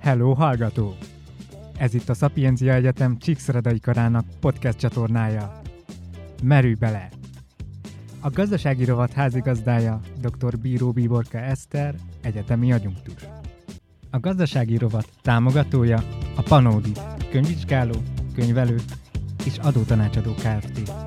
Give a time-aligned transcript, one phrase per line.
[0.00, 0.94] Hello, hallgató!
[1.76, 5.60] Ez itt a Szapiencia Egyetem Csíkszeredai Karának podcast csatornája.
[6.42, 7.08] Merülj bele!
[8.20, 10.58] A gazdasági rovat házigazdája dr.
[10.58, 13.28] Bíró Bíborka Eszter, egyetemi adjunktus.
[14.10, 16.02] A gazdasági rovat támogatója
[16.36, 16.92] a Panódi,
[17.30, 17.96] könyvvizsgáló,
[18.34, 18.76] könyvelő
[19.44, 20.97] és adótanácsadó Kft.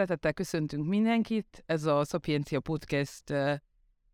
[0.00, 3.34] Szeretettel köszöntünk mindenkit, ez a Szapiencia Podcast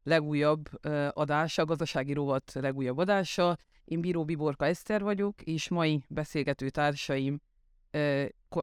[0.03, 0.69] legújabb
[1.11, 3.57] adása, gazdasági rovat legújabb adása.
[3.85, 7.41] Én Bíró Biborka Eszter vagyok, és mai beszélgető társaim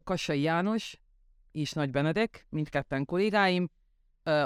[0.03, 0.99] Kassai János
[1.51, 3.69] és Nagy Benedek, mindketten kollégáim,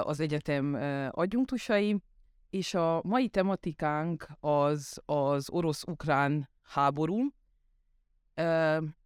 [0.00, 0.74] az egyetem
[1.10, 2.02] adjunktusaim,
[2.50, 7.18] és a mai tematikánk az az orosz-ukrán háború.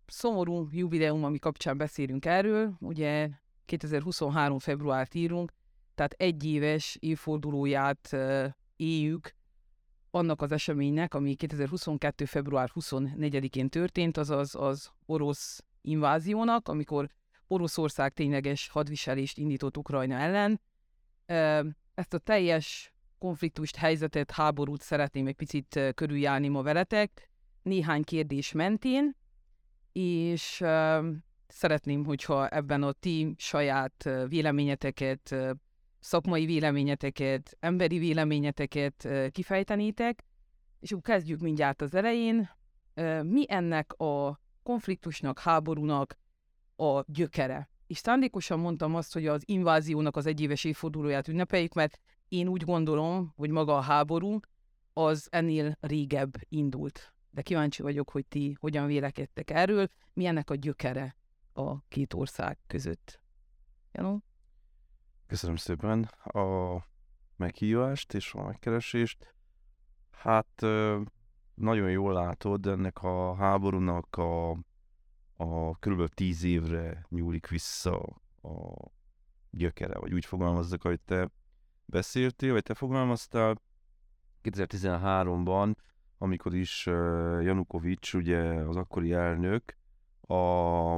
[0.07, 3.31] Szomorú jubileum, ami kapcsán beszélünk erről, ugye
[3.65, 4.59] 2023.
[4.59, 5.52] februárt írunk,
[5.95, 8.17] tehát egy éves évfordulóját
[8.77, 9.34] éljük
[10.11, 12.25] annak az eseménynek, ami 2022.
[12.25, 17.09] február 24-én történt, azaz az orosz inváziónak, amikor
[17.47, 20.61] Oroszország tényleges hadviselést indított Ukrajna ellen.
[21.94, 27.31] Ezt a teljes konfliktust, helyzetet, háborút szeretném egy picit körüljárni ma veletek,
[27.62, 29.17] néhány kérdés mentén,
[29.92, 30.62] és
[31.53, 35.36] szeretném, hogyha ebben a ti saját véleményeteket,
[35.98, 40.25] szakmai véleményeteket, emberi véleményeteket kifejtenétek,
[40.81, 42.50] és akkor kezdjük mindjárt az elején.
[43.22, 46.19] Mi ennek a konfliktusnak, háborúnak
[46.77, 47.70] a gyökere?
[47.87, 53.33] És szándékosan mondtam azt, hogy az inváziónak az egyéves évfordulóját ünnepeljük, mert én úgy gondolom,
[53.37, 54.39] hogy maga a háború
[54.92, 57.12] az ennél régebb indult.
[57.31, 61.16] De kíváncsi vagyok, hogy ti hogyan vélekedtek erről, mi ennek a gyökere
[61.53, 63.22] a két ország között.
[63.92, 64.22] Janó?
[65.27, 66.77] Köszönöm szépen a
[67.36, 69.34] meghívást és a megkeresést.
[70.11, 70.60] Hát
[71.54, 74.50] nagyon jól látod, ennek a háborúnak a,
[75.37, 76.15] a kb.
[76.15, 77.98] tíz évre nyúlik vissza
[78.43, 78.91] a
[79.50, 81.31] gyökere, vagy úgy fogalmazzak, hogy te
[81.84, 83.60] beszéltél, vagy te fogalmaztál
[84.43, 85.75] 2013-ban,
[86.19, 86.87] amikor is
[87.41, 89.77] Janukovics, ugye az akkori elnök,
[90.21, 90.97] a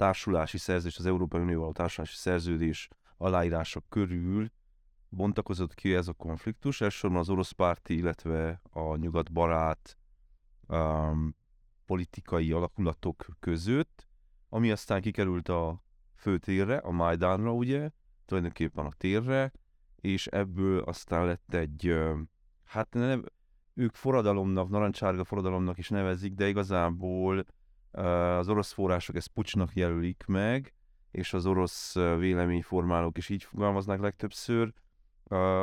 [0.00, 4.50] társulási szerződés, az Európai Unióval társulási szerződés aláírása körül
[5.08, 9.96] bontakozott ki ez a konfliktus, elsősorban az orosz párti, illetve a nyugatbarát
[10.66, 11.34] um,
[11.86, 14.08] politikai alakulatok között,
[14.48, 15.82] ami aztán kikerült a
[16.14, 17.90] főtérre, a Majdánra, ugye,
[18.24, 19.52] tulajdonképpen a térre,
[19.96, 21.98] és ebből aztán lett egy,
[22.64, 23.24] hát nem,
[23.74, 27.44] ők forradalomnak, narancsárga forradalomnak is nevezik, de igazából
[27.90, 30.74] az orosz források ezt pucsnak jelölik meg,
[31.10, 34.72] és az orosz véleményformálók is így fogalmaznak legtöbbször.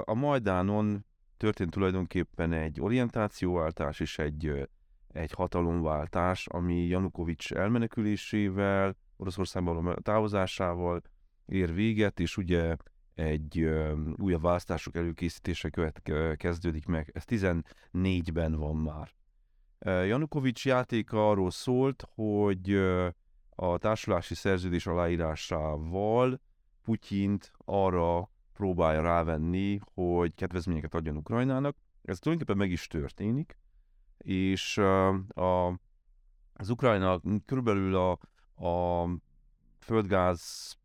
[0.03, 1.05] A Majdánon
[1.37, 4.69] történt tulajdonképpen egy orientációváltás és egy,
[5.07, 11.01] egy hatalomváltás, ami Janukovics elmenekülésével, Oroszországban távozásával
[11.45, 12.75] ér véget, és ugye
[13.15, 13.69] egy
[14.15, 16.01] újabb választások előkészítése követ,
[16.37, 17.11] kezdődik meg.
[17.13, 19.15] Ez 14-ben van már.
[19.79, 22.73] Janukovics játéka arról szólt, hogy
[23.55, 26.39] a társulási szerződés aláírásával
[26.83, 31.77] Putyint arra próbálja rávenni, hogy kedvezményeket adjon Ukrajnának.
[32.03, 33.57] Ez tulajdonképpen meg is történik,
[34.17, 35.67] és a,
[36.53, 38.11] az Ukrajna körülbelül a,
[38.67, 39.07] a
[39.79, 40.75] földgáz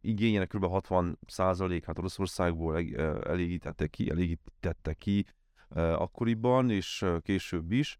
[0.00, 0.64] igényének kb.
[0.68, 2.76] 60% hát Oroszországból
[3.22, 5.26] elégítette ki, elégítette ki
[5.74, 7.98] akkoriban, és később is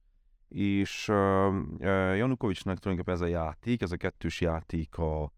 [0.54, 1.54] és uh,
[2.16, 5.28] Janukovicsnak tulajdonképpen ez a játék, ez a kettős játék a, a,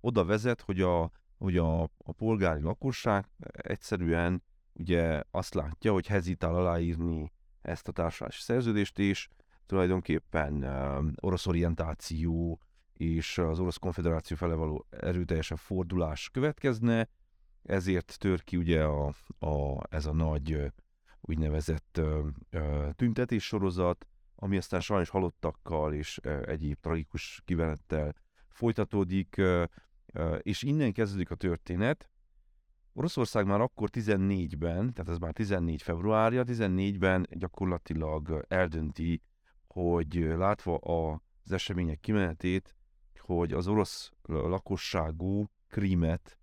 [0.00, 4.42] oda vezet, hogy a, hogy a, a polgári lakosság egyszerűen
[4.72, 7.32] ugye azt látja, hogy hezitál aláírni
[7.62, 9.28] ezt a társadalmi szerződést, és
[9.66, 12.60] tulajdonképpen uh, orosz orientáció
[12.92, 17.08] és az orosz konfederáció fele való erőteljesebb fordulás következne,
[17.62, 20.72] ezért tör ki ugye a, a, ez a nagy
[21.20, 22.00] úgynevezett
[22.96, 28.14] tüntetés sorozat, ami aztán sajnos halottakkal és egyéb tragikus kivenettel
[28.48, 29.40] folytatódik,
[30.38, 32.10] és innen kezdődik a történet.
[32.92, 39.22] Oroszország már akkor 14-ben, tehát ez már 14 februárja, 14-ben gyakorlatilag eldönti,
[39.66, 42.74] hogy látva az események kimenetét,
[43.18, 46.38] hogy az orosz lakosságú krímet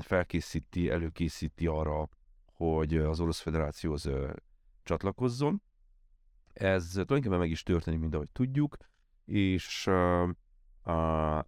[0.00, 2.08] felkészíti, előkészíti arra,
[2.56, 4.10] hogy az Orosz Federációhoz
[4.82, 5.62] csatlakozzon.
[6.52, 8.76] Ez tulajdonképpen meg is történik, mint ahogy tudjuk,
[9.24, 9.90] és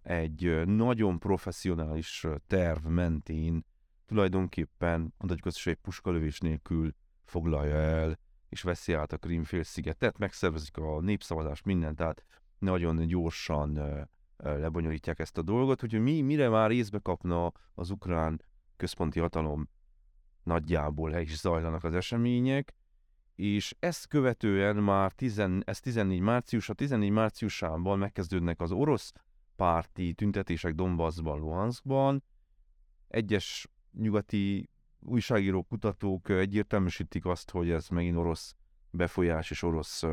[0.01, 3.65] egy nagyon professzionális terv mentén
[4.05, 6.93] tulajdonképpen mondhatjuk azt, hogy egy puskalövés nélkül
[7.25, 8.19] foglalja el,
[8.49, 12.25] és veszi át a Krímfélszigetet, megszervezik a népszavazást, mindent, tehát
[12.59, 13.79] nagyon gyorsan
[14.37, 18.41] lebonyolítják ezt a dolgot, hogy mi, mire már részbe kapna az ukrán
[18.77, 19.69] központi hatalom
[20.47, 22.73] nagyjából is zajlanak az események,
[23.35, 29.13] és ezt követően már 10, ez 14 március, a 14 márciusában megkezdődnek az orosz
[29.55, 32.23] párti tüntetések Donbassban, Luhanskban.
[33.07, 38.55] Egyes nyugati újságírók, kutatók egyértelműsítik azt, hogy ez megint orosz
[38.89, 40.03] befolyás és orosz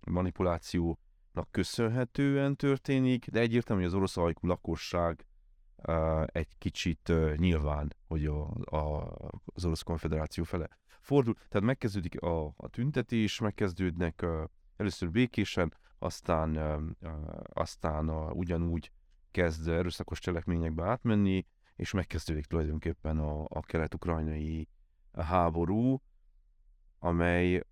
[0.00, 5.26] manipulációnak köszönhetően történik, de egyértelmű, hogy az orosz ajkú lakosság
[6.26, 9.14] egy kicsit nyilván, hogy a, a,
[9.44, 10.68] az orosz konfederáció fele
[11.00, 11.34] fordul.
[11.34, 14.26] Tehát megkezdődik a, a tüntetés, megkezdődnek
[14.76, 16.56] először békésen, aztán,
[17.52, 18.92] aztán ugyanúgy
[19.30, 21.46] kezd erőszakos cselekményekbe átmenni,
[21.76, 24.68] és megkezdődik tulajdonképpen a, a kelet-ukrajnai
[25.12, 26.02] háború,
[26.98, 27.62] amely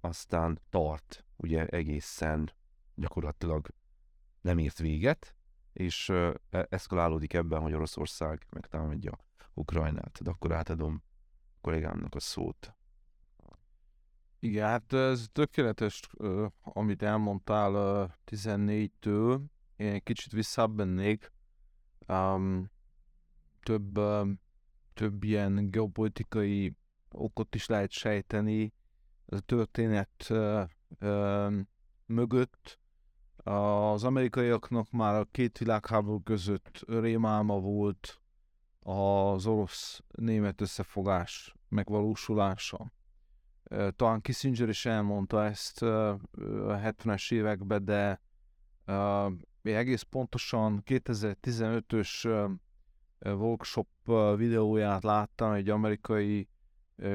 [0.00, 2.52] aztán tart ugye egészen
[2.94, 3.68] gyakorlatilag
[4.40, 5.34] nem ért véget,
[5.76, 9.18] és e, eszkalálódik ebben, hogy Oroszország megtámadja
[9.54, 10.18] Ukrajnát.
[10.22, 11.02] De akkor átadom
[11.60, 12.74] kollégámnak a szót.
[14.38, 16.00] Igen, hát ez tökéletes,
[16.60, 17.72] amit elmondtál
[18.26, 19.40] 14-től.
[19.76, 21.32] Én egy kicsit visszabennék.
[22.08, 22.70] Um,
[23.62, 24.00] több,
[24.94, 26.76] több ilyen geopolitikai
[27.10, 28.72] okot is lehet sejteni
[29.26, 30.32] a történet
[32.06, 32.80] mögött.
[33.48, 38.20] Az amerikaiaknak már a két világháború között rémálma volt
[38.80, 42.92] az orosz-német összefogás megvalósulása.
[43.96, 46.18] Talán Kissinger is elmondta ezt a
[46.58, 48.20] 70-es években, de
[49.62, 52.48] egész pontosan 2015-ös
[53.20, 53.88] workshop
[54.36, 56.48] videóját láttam, egy amerikai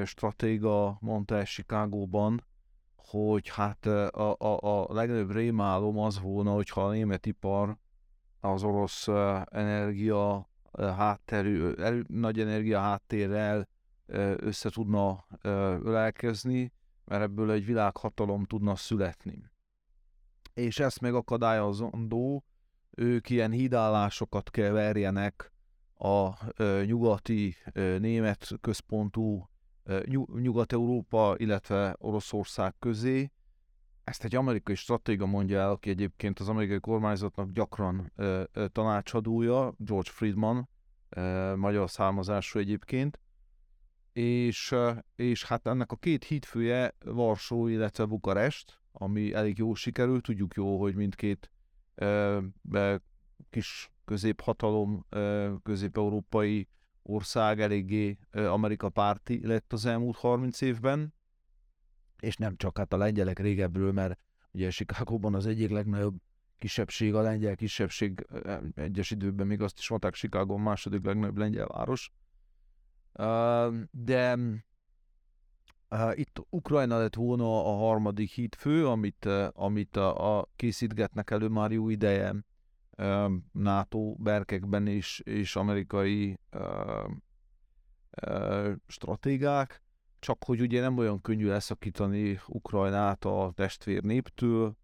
[0.04, 2.44] stratéga mondta el Chicagóban,
[3.04, 7.76] hogy hát a, a, a legnagyobb rémálom az volna, hogyha a német ipar
[8.40, 9.08] az orosz
[9.50, 13.68] energia hátterű, erő, nagy energia háttérrel
[14.36, 15.24] össze tudna
[15.82, 16.72] ölelkezni,
[17.04, 19.50] mert ebből egy világhatalom tudna születni.
[20.54, 22.44] És ezt megakadályozandó,
[22.90, 24.92] ők ilyen hídállásokat kell
[25.94, 26.30] a
[26.84, 27.56] nyugati
[27.98, 29.50] német központú
[30.40, 33.30] Nyugat-Európa, illetve Oroszország közé.
[34.04, 39.74] Ezt egy amerikai stratéga mondja el, aki egyébként az amerikai kormányzatnak gyakran ö, ö, tanácsadója,
[39.78, 40.68] George Friedman,
[41.08, 43.20] ö, magyar származású egyébként,
[44.12, 44.74] és,
[45.16, 50.80] és hát ennek a két hídfője Varsó, illetve Bukarest, ami elég jó sikerült, tudjuk jó,
[50.80, 51.50] hogy mindkét
[53.50, 55.06] kis középhatalom,
[55.62, 56.68] közép-európai
[57.02, 61.14] ország eléggé Amerika párti lett az elmúlt 30 évben,
[62.20, 64.18] és nem csak hát a lengyelek régebről, mert
[64.52, 66.16] ugye Chicagóban az egyik legnagyobb
[66.58, 68.26] kisebbség, a lengyel kisebbség,
[68.74, 72.12] egyes időben még azt is mondták, a második legnagyobb lengyel város.
[73.90, 74.38] De
[76.14, 81.88] itt Ukrajna lett volna a harmadik hídfő, amit, amit a, a készítgetnek elő már jó
[81.88, 82.34] ideje
[83.52, 86.38] NATO berkekben is, és amerikai
[88.86, 89.82] stratégák,
[90.18, 94.76] csak hogy ugye nem olyan könnyű leszakítani Ukrajnát a testvér néptől,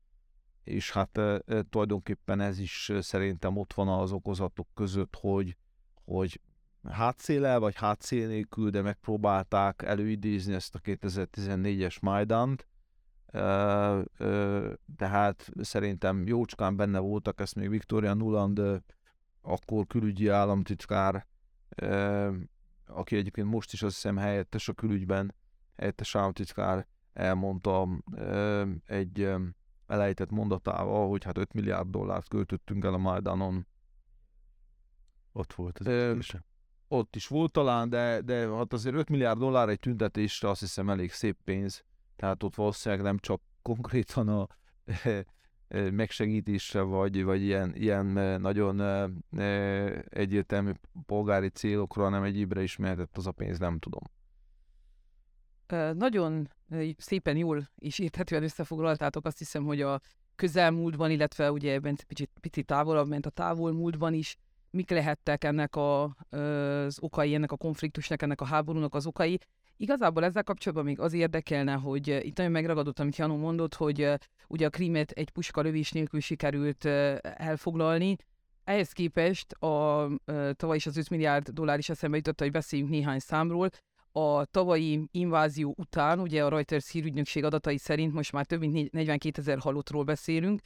[0.65, 5.57] és hát uh, tulajdonképpen ez is szerintem ott van az okozatok között, hogy,
[6.05, 6.41] hogy
[6.89, 12.67] hátszéle vagy hátszél nélkül, de megpróbálták előidézni ezt a 2014-es Majdant,
[14.97, 18.83] tehát szerintem jócskán benne voltak, ezt még Victoria Nuland,
[19.41, 21.27] akkor külügyi államtitkár,
[22.87, 25.35] aki egyébként most is azt hiszem helyettes a külügyben,
[25.77, 27.89] helyettes államtitkár elmondta
[28.87, 29.35] egy
[29.87, 33.67] elejtett mondatával, hogy hát 5 milliárd dollárt költöttünk el a Majdanon.
[35.33, 36.17] Ott volt az e,
[36.89, 40.91] Ott is volt talán, de, de hát azért 5 milliárd dollár egy tüntetésre azt hiszem
[40.91, 41.85] elég szép pénz
[42.19, 44.47] tehát ott valószínűleg nem csak konkrétan a
[45.91, 48.07] megsegítésre, vagy, vagy ilyen, ilyen
[48.41, 48.81] nagyon
[50.09, 50.71] egyértelmű
[51.07, 54.03] polgári célokra, hanem egyébre is mehetett az a pénz, nem tudom.
[55.99, 56.49] Nagyon
[56.97, 60.01] szépen jól és érthetően összefoglaltátok azt hiszem, hogy a
[60.37, 64.37] közelmúltban, illetve ugye ebben picit, picit távolabb ment a távolmúltban is,
[64.71, 69.39] mik lehettek ennek a, az okai, ennek a konfliktusnak, ennek a háborúnak az okai,
[69.81, 74.03] Igazából ezzel kapcsolatban még az érdekelne, hogy uh, itt nagyon megragadott, amit Janu mondott, hogy
[74.03, 74.15] uh,
[74.49, 78.17] ugye a Krímet egy puska lövés nélkül sikerült uh, elfoglalni.
[78.65, 80.09] Ehhez képest a
[80.53, 83.71] tavaly is az 5 milliárd dollár is eszembe jutott, hogy beszéljünk néhány számról.
[84.13, 89.41] A tavalyi invázió után, ugye a Reuters hírügynökség adatai szerint most már több mint 42
[89.41, 90.61] ezer halottról beszélünk,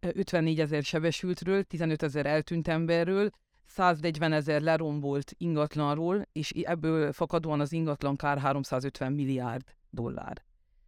[0.00, 3.30] 54 ezer sebesültről, 15 ezer eltűnt emberről,
[3.68, 10.44] 140 ezer lerombolt ingatlanról, és ebből fakadóan az ingatlan kár 350 milliárd dollár.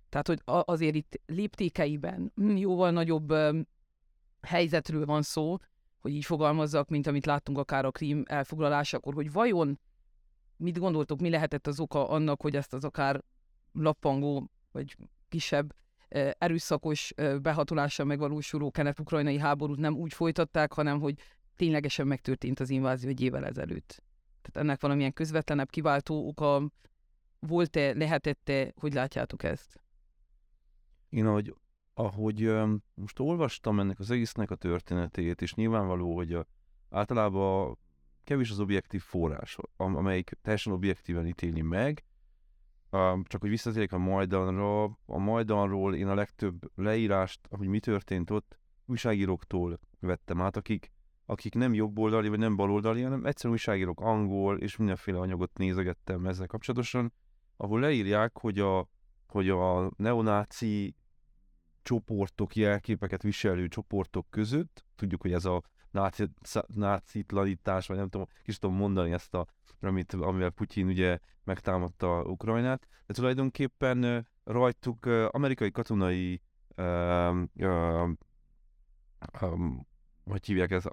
[0.09, 3.35] Tehát, hogy azért itt léptékeiben jóval nagyobb
[4.41, 5.57] helyzetről van szó,
[6.01, 9.81] hogy így fogalmazzak, mint amit láttunk akár a krím elfoglalásakor, hogy vajon
[10.57, 13.25] mit gondoltok, mi lehetett az oka annak, hogy ezt az akár
[13.73, 14.97] lappangó, vagy
[15.29, 15.75] kisebb
[16.39, 21.15] erőszakos behatolással megvalósuló kelet-ukrajnai háborút nem úgy folytatták, hanem hogy
[21.61, 24.03] ténylegesen megtörtént az invázió egy évvel ezelőtt.
[24.43, 26.71] Tehát ennek valamilyen közvetlenebb kiváltó oka
[27.39, 29.81] volt-e, lehetette, hogy látjátok ezt?
[31.09, 31.55] Én ahogy,
[31.95, 32.53] ahogy
[32.95, 36.47] most olvastam ennek az egésznek a történetét, és nyilvánvaló, hogy a,
[36.91, 37.79] általában
[38.25, 42.05] kevés az objektív forrás, amelyik teljesen objektíven ítéli meg,
[43.23, 48.59] csak hogy visszatérjek a Majdanra, a Majdanról én a legtöbb leírást, hogy mi történt ott,
[48.87, 50.91] újságíróktól vettem át, akik
[51.31, 56.47] akik nem jobboldali vagy nem baloldali, hanem egyszerűen újságírók angol és mindenféle anyagot nézegettem ezzel
[56.47, 57.13] kapcsolatosan,
[57.57, 58.89] ahol leírják, hogy a,
[59.27, 60.95] hogy a neonáci
[61.83, 66.25] csoportok, jelképeket viselő csoportok között, tudjuk, hogy ez a náci,
[66.67, 69.47] nácitlanítás, vagy nem tudom, kis tudom mondani ezt a,
[69.81, 76.41] amit, amivel Putyin ugye megtámadta Ukrajnát, de tulajdonképpen rajtuk amerikai katonai
[76.77, 77.47] uh,
[79.41, 79.89] um,
[80.31, 80.85] hogy hívják ez,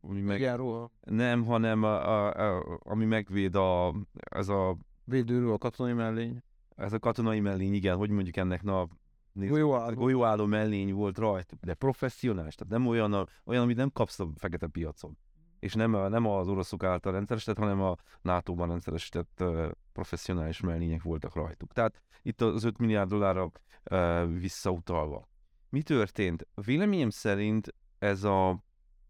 [0.00, 0.38] ami meg...
[0.40, 4.76] Igen, Nem, hanem a, a, a, ami megvéd a, ez a...
[5.04, 6.42] Védőről a katonai mellény.
[6.76, 8.88] Ez a katonai mellény, igen, hogy mondjuk ennek, na,
[9.32, 9.94] golyóálló.
[9.94, 14.28] golyóálló mellény volt rajta, de professzionális, tehát nem olyan, a, olyan, amit nem kapsz a
[14.36, 15.18] fekete piacon.
[15.58, 21.34] És nem, nem az oroszok által rendszeresített, hanem a NATO-ban rendszeresített uh, professzionális mellények voltak
[21.34, 21.72] rajtuk.
[21.72, 23.50] Tehát itt az 5 milliárd dollárra
[23.90, 25.28] uh, visszautalva.
[25.68, 26.46] Mi történt?
[26.54, 28.64] Véleményem szerint ez a,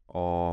[0.06, 0.52] a,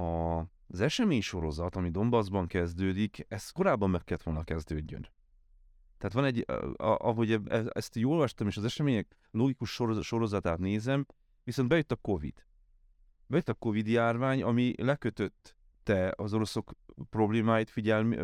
[0.00, 5.08] a az esemény sorozat, ami Donbassban kezdődik, ez korábban meg kellett volna kezdődjön.
[5.98, 6.44] Tehát van egy,
[6.76, 9.70] ahogy e, ezt jól olvastam, és az események logikus
[10.00, 11.06] sorozatát nézem,
[11.44, 12.46] viszont bejött a Covid.
[13.26, 16.72] Bejött a Covid járvány, ami lekötötte az oroszok
[17.10, 18.16] problémáit, figyelmi,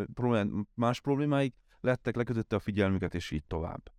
[0.74, 3.92] más problémáik lettek, lekötötte a figyelmüket, és így tovább.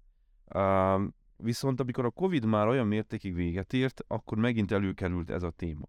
[1.37, 5.85] Viszont amikor a Covid már olyan mértékig véget ért, akkor megint előkerült ez a téma.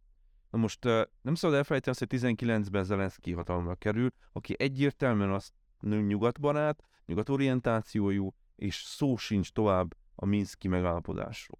[0.50, 0.84] Na most
[1.22, 8.74] nem szabad elfelejteni azt, hogy 19-ben Zelenszky hatalomra kerül, aki egyértelműen azt nyugatbarát, nyugatorientációjú, és
[8.74, 11.58] szó sincs tovább a Minszki megállapodásról.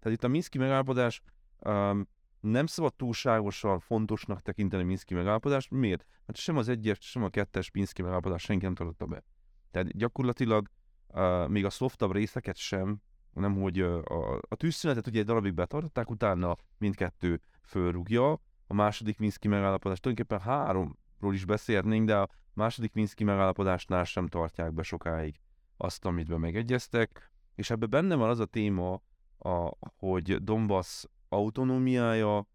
[0.00, 1.22] Tehát itt a Minszki megállapodás
[1.58, 2.08] um,
[2.40, 5.70] nem szabad túlságosan fontosnak tekinteni Minszki megállapodást.
[5.70, 6.06] Miért?
[6.26, 9.24] Mert sem az egyes, sem a kettes Minszki megállapodás senki nem tartotta be.
[9.70, 10.70] Tehát gyakorlatilag
[11.08, 13.02] uh, még a szoftabb részeket sem
[13.38, 19.48] nem hogy a, a tűzszünetet ugye egy darabig betartották, utána mindkettő fölrúgja, a második Minszki
[19.48, 25.40] megállapodás, tulajdonképpen háromról is beszélnénk, de a második Minszki megállapodásnál sem tartják be sokáig
[25.76, 29.02] azt, amit be megegyeztek, és ebben benne van az a téma,
[29.38, 32.46] a, hogy Donbass autonómiája,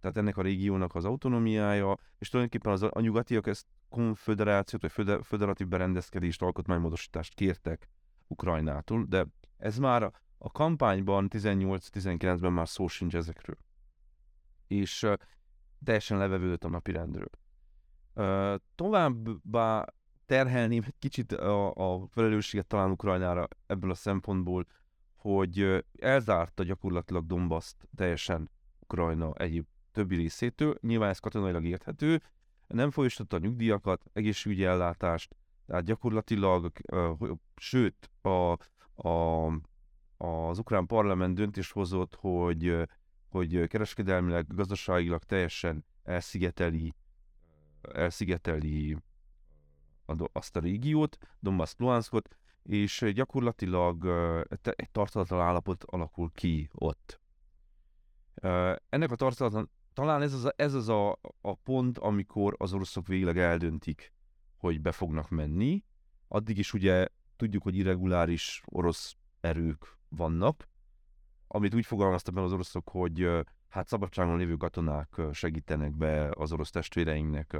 [0.00, 5.68] tehát ennek a régiónak az autonómiája, és tulajdonképpen az, a nyugatiak ezt konfederációt, vagy föderatív
[5.68, 7.88] berendezkedést, alkotmánymódosítást kértek
[8.26, 9.26] Ukrajnától, de
[9.60, 13.56] ez már a kampányban 18-19-ben már szó sincs ezekről.
[14.66, 15.12] És uh,
[15.84, 17.30] teljesen levevődött a napirendről.
[18.14, 19.84] Uh, továbbá
[20.26, 24.66] terhelném egy kicsit a, a felelősséget talán Ukrajnára ebből a szempontból,
[25.16, 28.50] hogy elzárta gyakorlatilag Dombaszt teljesen
[28.80, 30.78] Ukrajna egyéb többi részétől.
[30.80, 32.22] Nyilván ez katonailag érthető,
[32.66, 35.36] nem folyosította a nyugdíjakat, egészségügyi ellátást,
[35.66, 38.56] tehát gyakorlatilag, uh, sőt, a,
[39.02, 39.46] a,
[40.16, 42.88] az ukrán parlament döntés hozott, hogy,
[43.28, 46.94] hogy kereskedelmileg, gazdaságilag teljesen elszigeteli,
[47.92, 48.96] elszigeteli
[50.32, 52.28] azt a régiót, Donbass Luhanskot,
[52.62, 54.06] és gyakorlatilag
[54.62, 57.20] egy tartalatlan állapot alakul ki ott.
[58.88, 63.06] Ennek a tartalatlan, talán ez az, a, ez az a, a pont, amikor az oroszok
[63.06, 64.12] végleg eldöntik,
[64.56, 65.84] hogy be fognak menni.
[66.28, 67.06] Addig is ugye
[67.40, 70.68] tudjuk, hogy irreguláris orosz erők vannak,
[71.46, 73.28] amit úgy fogalmaztak meg az oroszok, hogy
[73.68, 77.56] hát szabadságon lévő katonák segítenek be az orosz testvéreinknek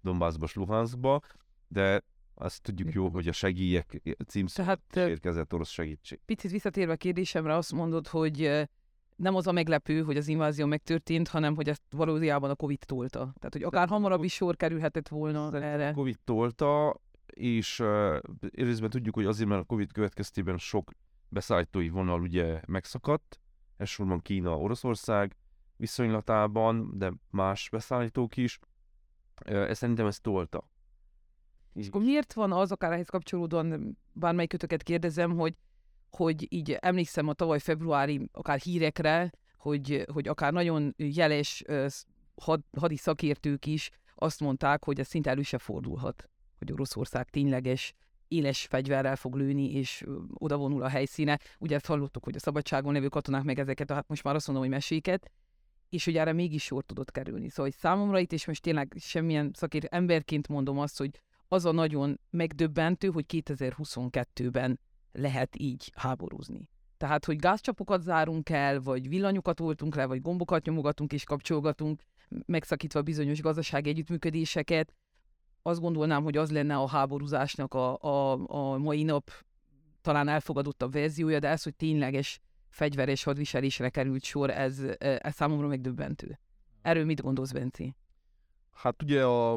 [0.00, 1.20] Donbassba, Luhanskba,
[1.68, 2.02] de
[2.34, 6.20] Azt tudjuk jó, hogy a segélyek címszó Tehát érkezett orosz segítség.
[6.24, 8.68] picit visszatérve a kérdésemre azt mondod, hogy
[9.16, 13.18] nem az a meglepő, hogy az invázió megtörtént, hanem hogy ezt valójában a Covid tolta.
[13.18, 15.92] Tehát, hogy akár hamarabb is sor kerülhetett volna erre.
[15.92, 17.00] Covid tolta,
[17.34, 18.18] és uh,
[18.52, 20.90] részben tudjuk, hogy azért, mert a Covid következtében sok
[21.28, 23.40] beszállítói vonal ugye megszakadt,
[23.76, 25.36] elsősorban Kína, Oroszország
[25.76, 28.58] viszonylatában, de más beszállítók is.
[29.46, 30.68] Uh, ez szerintem ez tolta.
[31.72, 35.56] És akkor miért van az, akár ehhez kapcsolódóan bármelyik kötöket kérdezem, hogy,
[36.10, 41.64] hogy így emlékszem a tavaly februári akár hírekre, hogy, hogy akár nagyon jeles
[42.34, 47.94] had, hadi szakértők is azt mondták, hogy ez szinte elő se fordulhat, hogy Oroszország tényleges
[48.28, 51.38] éles fegyverrel fog lőni, és odavonul a helyszíne.
[51.58, 54.64] Ugye ezt hallottuk, hogy a szabadságon levő katonák meg ezeket, hát most már azt mondom,
[54.64, 55.30] hogy meséket,
[55.88, 57.48] és hogy erre mégis sor tudott kerülni.
[57.48, 61.72] Szóval hogy számomra itt, és most tényleg semmilyen szakértő emberként mondom azt, hogy az a
[61.72, 64.80] nagyon megdöbbentő, hogy 2022-ben
[65.12, 66.68] lehet így háborúzni.
[66.96, 72.02] Tehát, hogy gázcsapokat zárunk el, vagy villanyokat oltunk le, vagy gombokat nyomogatunk és kapcsolgatunk,
[72.46, 74.94] megszakítva bizonyos gazdasági együttműködéseket,
[75.66, 79.30] azt gondolnám, hogy az lenne a háborúzásnak a, a, a mai nap
[80.00, 86.38] talán elfogadottabb verziója, de ez, hogy tényleges fegyveres hadviselésre került sor, ez, ez számomra megdöbbentő.
[86.82, 87.94] Erről mit gondolsz, Benci?
[88.72, 89.52] Hát ugye a,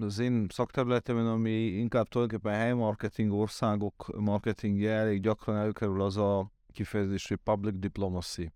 [0.00, 7.28] az én szakterületemen, ami inkább tulajdonképpen helymarketing országok marketingje, elég gyakran előkerül az a kifejezés,
[7.28, 8.52] hogy public diplomacy.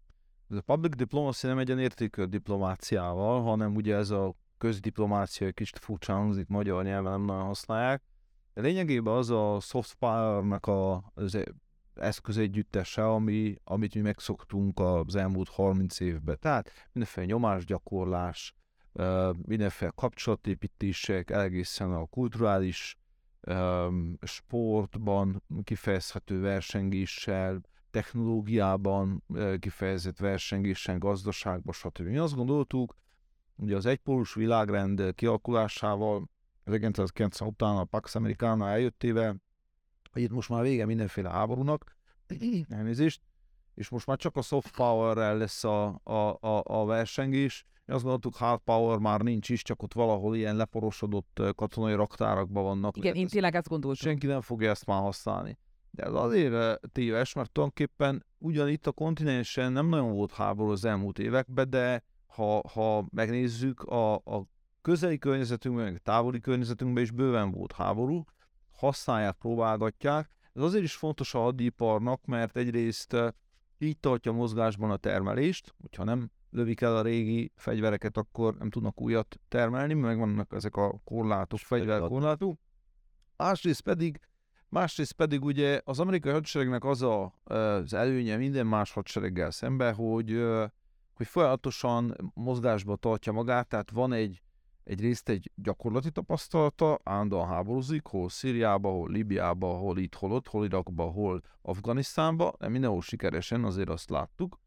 [0.49, 6.17] A public diplomacy nem egyenértékű a diplomáciával, hanem ugye ez a közdiplomácia, egy kicsit furcsán
[6.17, 8.03] hangzik, magyar nyelven nem nagyon használják.
[8.55, 11.39] De lényegében az a soft power-nak a, az
[11.95, 16.37] eszközegyüttese, ami, amit mi megszoktunk az elmúlt 30 évben.
[16.41, 18.55] Tehát mindenféle nyomásgyakorlás,
[19.43, 22.97] mindenféle kapcsolatépítések, egészen a kulturális
[24.21, 29.25] sportban kifejezhető versengéssel, technológiában
[29.59, 32.07] kifejezett versengésen, gazdaságban, stb.
[32.07, 32.97] Mi azt gondoltuk,
[33.57, 36.31] ugye az egypólus világrend kialakulásával
[36.65, 39.37] 1990 után a Pax Americana eljöttével,
[40.13, 41.97] hogy itt most már vége mindenféle háborúnak,
[42.69, 43.21] elnézést,
[43.75, 47.65] és most már csak a soft power lesz a, a, a, a versengés.
[47.85, 52.63] Mi azt gondoltuk, hard power már nincs is, csak ott valahol ilyen leporosodott katonai raktárakban
[52.63, 52.97] vannak.
[52.97, 54.09] Igen, én tényleg ezt gondoltam.
[54.09, 55.59] senki nem fogja ezt már használni.
[55.91, 60.85] De ez azért téves, mert tulajdonképpen ugyan itt a kontinensen nem nagyon volt háború az
[60.85, 64.47] elmúlt években, de ha, ha megnézzük, a, a
[64.83, 68.25] közeli környezetünkben, meg a távoli környezetünkben is bőven volt háború,
[68.71, 70.31] használják, próbálgatják.
[70.53, 73.17] Ez azért is fontos a hadiparnak, mert egyrészt
[73.79, 79.01] így tartja mozgásban a termelést, hogyha nem lövik el a régi fegyvereket, akkor nem tudnak
[79.01, 82.59] újat termelni, meg vannak ezek a korlátok, fegyverkorlátok.
[83.37, 84.21] Másrészt pedig,
[84.69, 90.43] másrészt pedig ugye az amerikai hadseregnek az a, az előnye minden más hadsereggel szemben, hogy,
[91.15, 94.43] hogy folyamatosan mozgásba tartja magát, tehát van egy,
[94.85, 100.49] egy részt egy gyakorlati tapasztalata, állandóan háborúzik, hol Szíriába, hol Libiába, hol itt, hol ott,
[100.49, 104.61] hol Irakba, hol Afganisztánba, de mindenhol sikeresen, azért azt láttuk.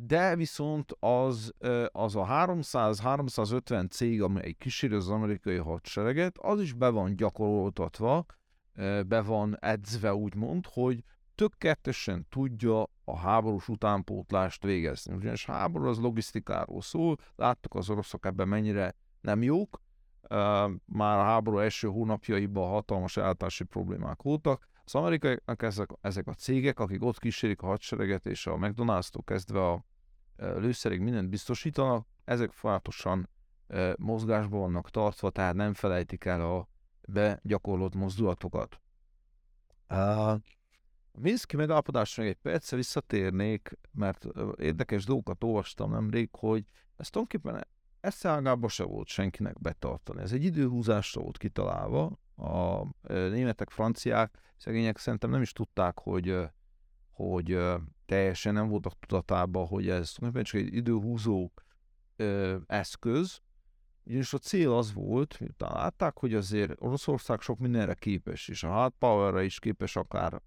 [0.00, 1.54] De viszont az,
[1.92, 8.26] az a 300-350 cég, amely kíséri az amerikai hadsereget, az is be van gyakoroltatva,
[9.06, 15.14] be van edzve úgymond, hogy tökéletesen tudja a háborús utánpótlást végezni.
[15.14, 19.82] Ugyanis háború az logisztikáról szól, láttuk az oroszok ebben mennyire nem jók,
[20.84, 26.80] már a háború első hónapjaiban hatalmas ellátási problémák voltak, az amerikaiak ezek, ezek a cégek,
[26.80, 29.84] akik ott kísérik a hadsereget, és a McDonald's-tól kezdve a
[30.36, 33.28] lőszerig mindent biztosítanak, ezek folyamatosan
[33.96, 36.68] mozgásban vannak tartva, tehát nem felejtik el a
[37.08, 38.80] begyakorlott mozdulatokat.
[39.88, 40.34] Uh,
[41.16, 46.64] a Minszki megállapodásra még egy percre visszatérnék, mert érdekes dolgokat olvastam nemrég, hogy
[46.96, 47.66] ez tulajdonképpen
[48.00, 50.20] eszeágában se volt senkinek betartani.
[50.20, 52.18] Ez egy időhúzásra volt kitalálva.
[52.36, 56.38] A németek, franciák, szegények szerintem nem is tudták, hogy,
[57.10, 57.58] hogy
[58.06, 61.52] teljesen nem voltak tudatában, hogy ez tulajdonképpen csak egy időhúzó
[62.66, 63.40] eszköz,
[64.04, 68.68] és a cél az volt, miután látták, hogy azért Oroszország sok mindenre képes, és a
[68.68, 70.42] hard powerre is képes akár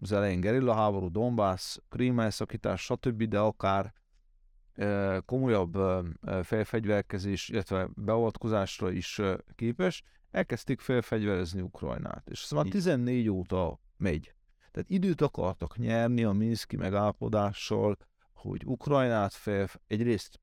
[0.00, 3.92] az elején gerilla háború, Donbass, Krím elszakítás, stb., de akár
[5.24, 5.78] komolyabb
[6.42, 9.20] felfegyverkezés, illetve beavatkozásra is
[9.54, 12.30] képes, elkezdték felfegyverezni Ukrajnát.
[12.30, 12.70] És ez már Így.
[12.72, 14.34] 14 óta megy.
[14.70, 17.96] Tehát időt akartak nyerni a Minszki megállapodással,
[18.32, 20.40] hogy Ukrajnát fel, egyrészt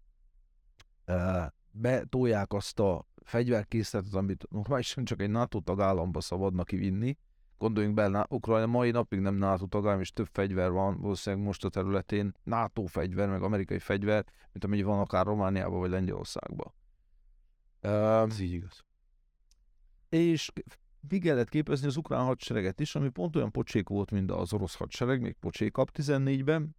[1.06, 7.18] ö, betolják azt a fegyverkészletet, amit normálisan csak egy NATO tagállamba szabadna kivinni.
[7.62, 11.70] Gondoljunk bele, Ukrajna mai napig nem NATO tagállam, és több fegyver van valószínűleg most a
[11.70, 16.74] területén, NATO fegyver, meg amerikai fegyver, mint amennyi van akár Romániában vagy Lengyelországban.
[17.80, 18.84] Ez így igaz.
[20.10, 20.52] És
[21.10, 24.76] még kellett képezni az ukrán hadsereget is, ami pont olyan pocsék volt, mint az orosz
[24.76, 26.76] hadsereg, még pocsékabb 14-ben,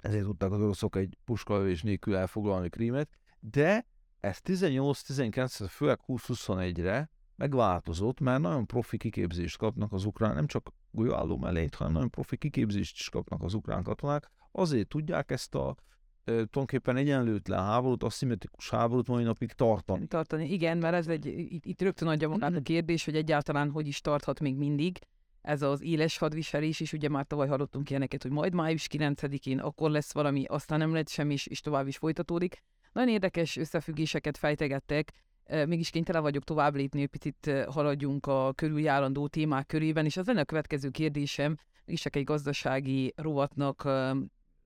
[0.00, 3.86] ezért tudták az oroszok egy puskalövés nélkül elfoglalni Krímet, de
[4.20, 11.36] ez 18-19, főleg 20-21-re megváltozott, mert nagyon profi kiképzést kapnak az ukrán, nem csak golyóálló
[11.36, 15.76] mellényt, hanem nagyon profi kiképzést is kapnak az ukrán katonák, azért tudják ezt a
[16.24, 20.06] tulajdonképpen egyenlőtlen háborút, aszimmetrikus háborút mai napig tartani.
[20.06, 23.86] Tartani, igen, mert ez egy, itt, itt rögtön adja magát a kérdés, hogy egyáltalán hogy
[23.86, 24.98] is tarthat még mindig
[25.46, 29.90] ez az éles hadviselés is, ugye már tavaly hallottunk ilyeneket, hogy majd május 9-én akkor
[29.90, 32.62] lesz valami, aztán nem lett semmi, és, és tovább is folytatódik.
[32.92, 35.12] Nagyon érdekes összefüggéseket fejtegettek,
[35.48, 40.40] mégis kénytelen vagyok tovább lépni, hogy picit haladjunk a körüljárandó témák körében, és az lenne
[40.40, 43.88] a következő kérdésem, is egy gazdasági rovatnak,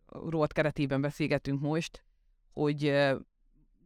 [0.06, 2.04] rovat keretében beszélgetünk most,
[2.52, 2.82] hogy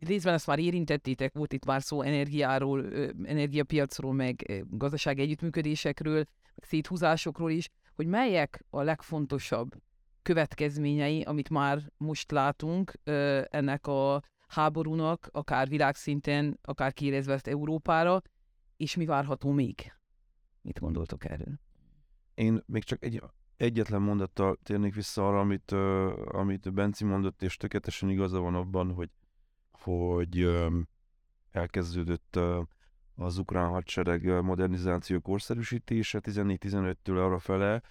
[0.00, 2.92] részben ezt már érintettétek, volt itt már szó energiáról,
[3.24, 9.74] energiapiacról, meg gazdasági együttműködésekről, meg széthúzásokról is, hogy melyek a legfontosabb
[10.22, 12.92] következményei, amit már most látunk
[13.50, 18.22] ennek a háborúnak, akár világszinten, akár kiérezve ezt Európára,
[18.76, 19.92] és mi várható még?
[20.61, 21.61] Mit gondoltok erről?
[22.35, 23.22] Én még csak egy,
[23.57, 28.92] egyetlen mondattal térnék vissza arra, amit, uh, amit Benci mondott, és tökéletesen igaza van abban,
[28.92, 29.11] hogy,
[29.70, 30.88] hogy um,
[31.50, 32.66] elkezdődött uh,
[33.16, 37.83] az ukrán hadsereg modernizáció korszerűsítése 14-15-től arra fele.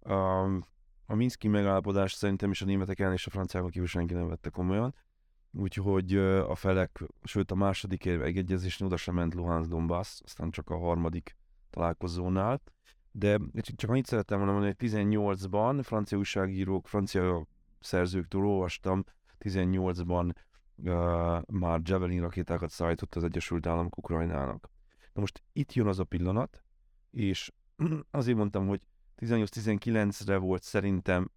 [0.00, 0.66] Um,
[1.06, 4.50] a Minszki megállapodás szerintem is a németek ellen és a franciákon kívül senki nem vette
[4.50, 4.94] komolyan.
[5.52, 10.78] Úgyhogy a felek, sőt a második megegyezésnél oda sem ment Luhansk Donbass, aztán csak a
[10.78, 11.36] harmadik
[11.70, 12.60] találkozónál.
[13.10, 17.46] De csak annyit szerettem volna mondani, hogy 18-ban francia újságírók, francia
[17.80, 19.04] szerzőktől olvastam,
[19.40, 20.34] 18-ban
[20.76, 24.70] uh, már Javelin rakétákat szállított az Egyesült Államok Ukrajnának.
[25.12, 26.62] Na most itt jön az a pillanat,
[27.10, 27.52] és
[28.10, 28.80] azért mondtam, hogy
[29.18, 31.30] 18-19-re volt szerintem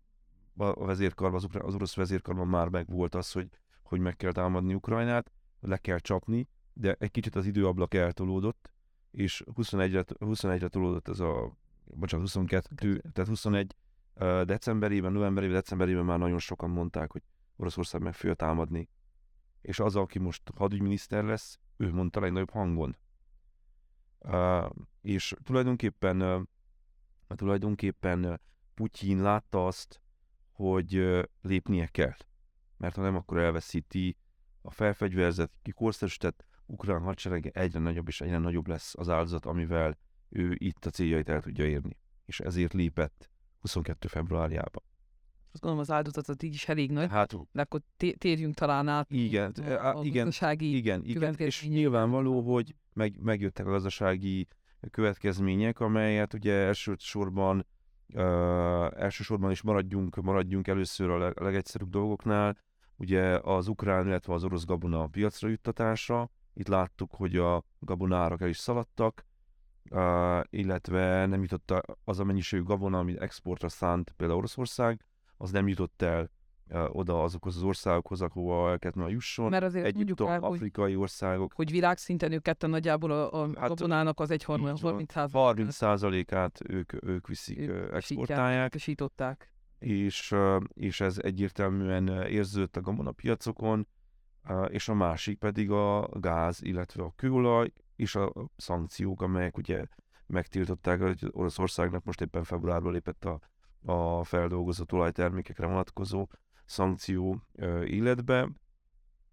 [0.57, 3.49] a vezérkarban, az, orosz vezérkarban már meg volt az, hogy
[3.85, 8.71] hogy meg kell támadni Ukrajnát, le kell csapni, de egy kicsit az időablak eltolódott,
[9.11, 13.75] és 21-re, 21-re tolódott ez a, bocsánat, 22, tehát 21
[14.43, 17.21] decemberében, novemberében, decemberében már nagyon sokan mondták, hogy
[17.55, 18.89] Oroszország meg fogja támadni.
[19.61, 22.97] És az, aki most hadügyminiszter lesz, ő mondta legnagyobb hangon.
[24.19, 24.69] Uh,
[25.01, 26.41] és tulajdonképpen, uh,
[27.27, 28.41] tulajdonképpen
[28.73, 30.01] Putyin látta azt,
[30.51, 32.15] hogy uh, lépnie kell
[32.77, 34.17] mert ha nem, akkor elveszíti
[34.61, 39.97] a felfegyverzett, kikorszerűsített ukrán hadserege egyre nagyobb és egyre nagyobb lesz az áldozat, amivel
[40.29, 41.97] ő itt a céljait el tudja érni.
[42.25, 44.07] És ezért lépett 22.
[44.07, 44.83] februárjában.
[45.51, 47.81] Azt gondolom az áldozatot így is elég nagy, hát, de akkor
[48.17, 53.69] térjünk talán át igen, a, a igen, igen, igen, és nyilvánvaló, hogy meg, megjöttek a
[53.69, 54.47] gazdasági
[54.91, 57.65] következmények, amelyet ugye elsősorban
[58.13, 58.23] uh,
[59.01, 62.57] elsősorban is maradjunk, maradjunk először a, leg, a legegyszerűbb dolgoknál,
[62.95, 66.29] ugye az ukrán, illetve az orosz gabona piacra juttatása.
[66.53, 69.25] Itt láttuk, hogy a gabonárak el is szaladtak,
[69.89, 75.05] uh, illetve nem jutott az a mennyiségű gabona, amit exportra szánt például Oroszország,
[75.37, 76.29] az nem jutott el
[76.69, 79.49] uh, oda azokhoz az országokhoz, ahova el kellett jusson.
[79.49, 81.53] Mert azért Egyiptom, el, afrikai hogy, országok.
[81.53, 87.27] Hogy világszinten ők ketten nagyjából a, a hát, gabonának az egy 30 30%-át ők, ők
[87.27, 88.73] viszik, ők exportálják.
[89.85, 90.35] És,
[90.73, 93.87] és ez egyértelműen érződött a gabonapiacokon,
[94.67, 99.85] és a másik pedig a gáz, illetve a kőolaj és a szankciók, amelyek ugye
[100.25, 103.39] megtiltották, hogy Oroszországnak most éppen februárban lépett a,
[103.91, 106.27] a feldolgozott olajtermékekre vonatkozó
[106.65, 107.41] szankció
[107.85, 108.41] életbe.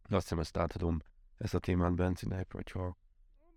[0.02, 0.98] Azt hiszem, ezt átadom
[1.36, 2.96] ezt a témát Bencinek, hogyha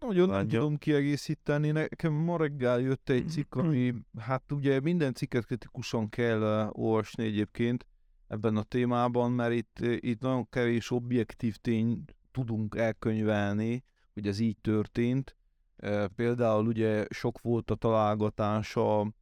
[0.06, 1.72] nagyon nem tudom kiegészíteni.
[1.72, 7.86] Nekem ma reggel jött egy cikk, ami, hát ugye minden cikket kritikusan kell olvasni egyébként
[8.28, 14.58] ebben a témában, mert itt, itt nagyon kevés objektív tény tudunk elkönyvelni, hogy ez így
[14.62, 15.36] történt.
[16.16, 19.14] Például ugye sok volt a találgatása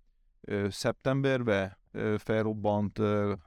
[0.69, 1.77] szeptemberben,
[2.17, 2.99] felrobbant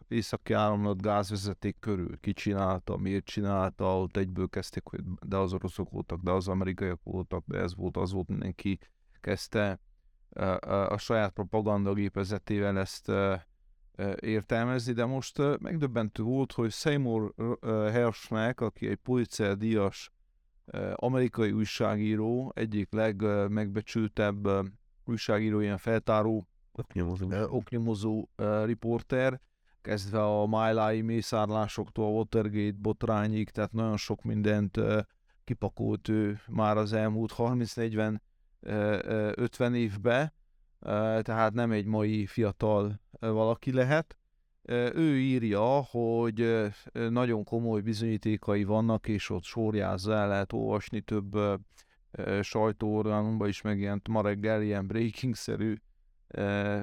[0.08, 2.20] északi áramlat gázvezeték körül.
[2.20, 7.00] Ki csinálta, miért csinálta, ott egyből kezdték, hogy de az oroszok voltak, de az amerikaiak
[7.02, 8.78] voltak, de ez volt, az volt, mindenki
[9.20, 9.80] kezdte
[10.88, 13.12] a saját propaganda gépezetével ezt
[14.20, 17.34] értelmezni, de most megdöbbentő volt, hogy Seymour
[17.92, 20.10] Hershnek, aki egy Pulitzer díjas
[20.94, 24.48] amerikai újságíró, egyik legmegbecsültebb
[25.04, 27.28] újságíró, ilyen feltáró, Oknyomozó.
[27.48, 28.28] oknyomozó
[28.64, 29.40] riporter,
[29.82, 34.80] kezdve a Májlái mészárlásoktól Watergate botrányig, tehát nagyon sok mindent
[35.44, 40.34] kipakolt ő már az elmúlt 30-40-50 évbe,
[41.22, 44.16] tehát nem egy mai fiatal valaki lehet.
[44.94, 51.36] Ő írja, hogy nagyon komoly bizonyítékai vannak, és ott sorjázza el, lehet olvasni több
[52.40, 55.74] sajtóorganomban is megjelent ma reggel ilyen breaking-szerű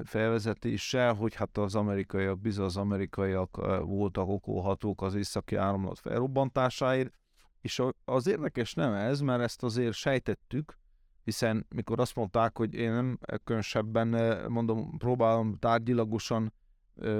[0.03, 7.13] felvezetéssel, hogy hát az amerikaiak, bizony az amerikaiak voltak okolhatók az északi áramlat felrobbantásáért,
[7.61, 10.77] és az érdekes nem ez, mert ezt azért sejtettük,
[11.23, 14.07] hiszen mikor azt mondták, hogy én nem különösebben,
[14.51, 16.53] mondom, próbálom tárgyilagosan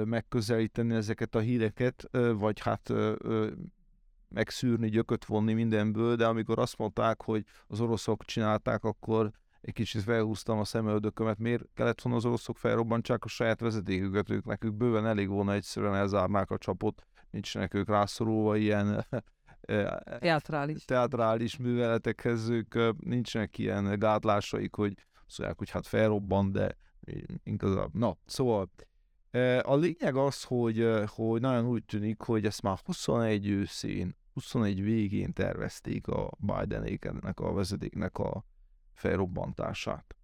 [0.04, 2.92] megközelíteni ezeket a híreket, vagy hát
[4.28, 9.30] megszűrni, gyököt vonni mindenből, de amikor azt mondták, hogy az oroszok csinálták, akkor
[9.64, 14.44] egy kicsit felhúztam a szemöldökömet, miért kellett volna az oroszok felrobbantsák a saját vezetéküket, ők
[14.44, 19.06] nekük bőven elég volna egyszerűen elzárnák a csapot, nincsenek ők rászorulva ilyen
[20.20, 20.84] teatrális.
[20.84, 22.74] teatrális műveletekhez, ők
[23.04, 24.94] nincsenek ilyen gátlásaik, hogy
[25.26, 26.76] szóval, hogy hát felrobban, de
[27.42, 28.70] inkább, na, szóval
[29.62, 35.32] a lényeg az, hogy, hogy nagyon úgy tűnik, hogy ezt már 21 őszén, 21 végén
[35.32, 38.44] tervezték a Bidenékennek a vezetéknek a
[38.94, 40.16] felrobbantását.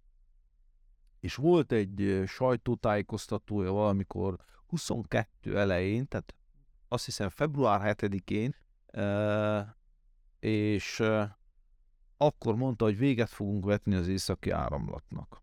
[1.19, 6.35] És volt egy sajtótájékoztatója valamikor 22 elején, tehát
[6.87, 8.55] azt hiszem február 7-én,
[10.39, 11.03] és
[12.17, 15.41] akkor mondta, hogy véget fogunk vetni az északi áramlatnak.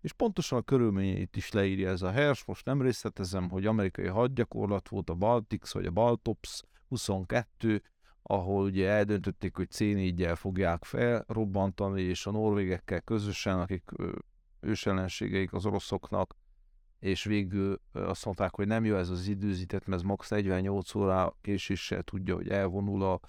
[0.00, 4.88] És pontosan a körülményeit is leírja ez a hers, most nem részletezem, hogy amerikai hadgyakorlat
[4.88, 7.82] volt a Baltics vagy a Baltops 22,
[8.22, 9.84] ahol ugye eldöntötték, hogy c
[10.38, 13.90] fogják felrobbantani, és a norvégekkel közösen, akik
[14.60, 16.34] ősellenségeik az oroszoknak,
[16.98, 20.30] és végül azt mondták, hogy nem jó ez az időzített, mert ez max.
[20.30, 23.20] 48 órá késéssel tudja, hogy elvonul a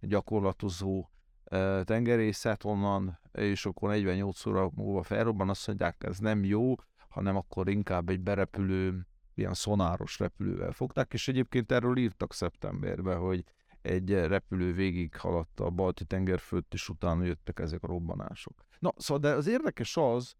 [0.00, 1.08] gyakorlatozó
[1.84, 6.74] tengerészet onnan, és akkor 48 óra múlva felrobban, azt mondják, ez nem jó,
[7.08, 13.44] hanem akkor inkább egy berepülő, ilyen szonáros repülővel fogták, és egyébként erről írtak szeptemberben, hogy
[13.84, 18.64] egy repülő végig haladt a balti tenger fölött, és utána jöttek ezek a robbanások.
[18.78, 20.34] Na, szóval de az érdekes az,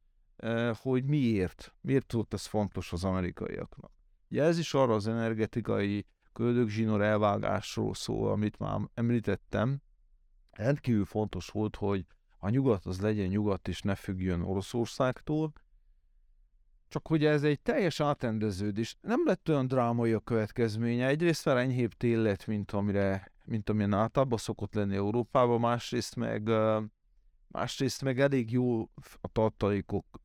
[0.75, 3.93] hogy miért, miért volt ez fontos az amerikaiaknak.
[4.31, 9.83] Ugye ez is arra az energetikai köldögzsinór elvágásról szól, amit már említettem,
[10.51, 12.07] rendkívül fontos volt, hogy
[12.39, 15.53] a nyugat az legyen nyugat, és ne függjön Oroszországtól,
[16.89, 18.97] csak hogy ez egy teljes átrendeződés.
[19.01, 21.07] Nem lett olyan drámai a következménye.
[21.07, 26.51] Egyrészt már enyhébb tél lett, mint, amire, mint amilyen általában szokott lenni Európában, másrészt meg,
[27.49, 30.21] másrészt meg elég jó a tartalékokat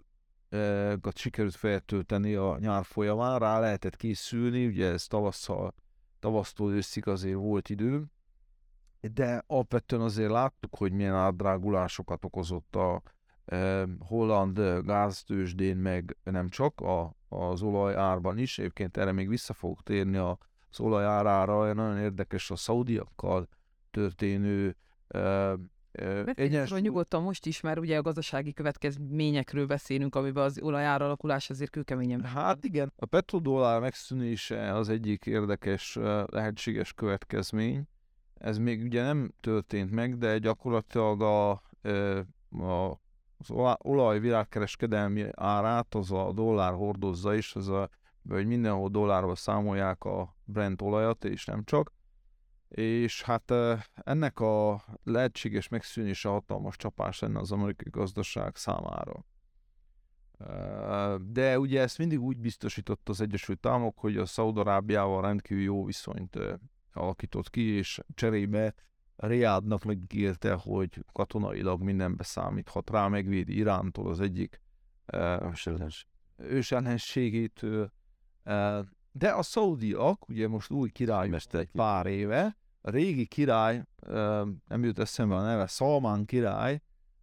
[1.15, 5.73] sikerült feltölteni a nyár folyamán, rá lehetett készülni, ugye ez tavasszal,
[6.19, 8.05] tavasztól őszig azért volt idő,
[9.01, 13.01] de alapvetően azért láttuk, hogy milyen átdrágulásokat okozott a
[13.99, 18.60] holland gáztősdén, meg nem csak a, az olaj árban is.
[18.60, 20.17] Egyébként erre még vissza fogok térni
[20.71, 23.47] az olaj árára, nagyon érdekes a szaudiakkal
[23.91, 24.75] történő
[26.34, 26.71] Egyes...
[26.71, 32.23] nyugodtan most is, mert ugye a gazdasági következményekről beszélünk, amiben az olajár alakulás azért kőkeményen.
[32.23, 37.84] Hát igen, a petrodollár megszűnése az egyik érdekes lehetséges következmény,
[38.34, 41.49] ez még ugye nem történt meg, de gyakorlatilag a,
[42.49, 42.99] a
[43.47, 47.89] az olaj világkereskedelmi árát az a dollár hordozza is, az a,
[48.35, 51.93] hogy mindenhol dollárba számolják a Brent olajat, és nem csak.
[52.67, 53.53] És hát
[53.93, 59.25] ennek a lehetséges megszűnése hatalmas csapás lenne az amerikai gazdaság számára.
[61.21, 66.39] De ugye ezt mindig úgy biztosított az Egyesült Államok, hogy a Szaudarábiával rendkívül jó viszonyt
[66.93, 68.73] alakított ki, és cserébe
[69.15, 74.61] Riádnak megígérte, hogy katonailag mindenbe számíthat rá, megvédi Irántól az egyik
[75.13, 75.93] uh,
[76.37, 77.91] ősellenségétől.
[79.12, 83.83] De a szaudiak, ugye most új király egy pár éve, a régi király,
[84.67, 86.81] nem jut eszembe a neve, Szalmán király,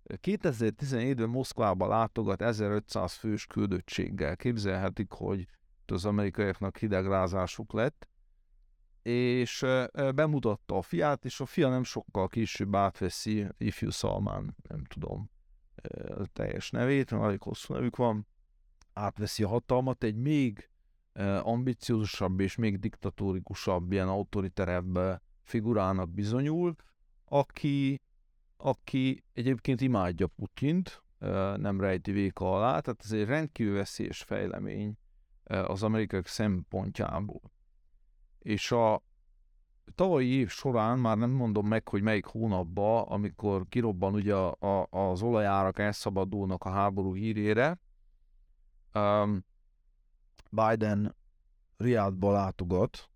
[0.08, 4.36] 2017-ben Moszkvába látogat 1500 fős küldöttséggel.
[4.36, 5.46] Képzelhetik, hogy
[5.86, 8.08] az amerikaiaknak hidegrázásuk lett,
[9.02, 9.64] és
[10.14, 15.30] bemutatta a fiát, és a fia nem sokkal később átveszi ifjú Szalmán, nem tudom
[16.08, 18.26] a teljes nevét, elég hosszú nevük van,
[18.92, 20.70] átveszi a hatalmat, egy még
[21.42, 26.74] ambiciózusabb és még diktatórikusabb, ilyen autoriterebb figurának bizonyul,
[27.24, 28.02] aki,
[28.56, 31.02] aki egyébként imádja Putyint,
[31.56, 34.98] nem rejti véka alá, tehát ez egy rendkívül veszélyes fejlemény
[35.44, 37.40] az amerikaiak szempontjából.
[38.38, 39.02] És a
[39.94, 44.88] tavalyi év során, már nem mondom meg, hogy melyik hónapban, amikor kirobban ugye a, a,
[44.90, 47.80] az olajárak elszabadulnak a háború hírére,
[48.94, 49.44] um,
[50.56, 51.16] Biden
[51.76, 53.10] Riadba látogat,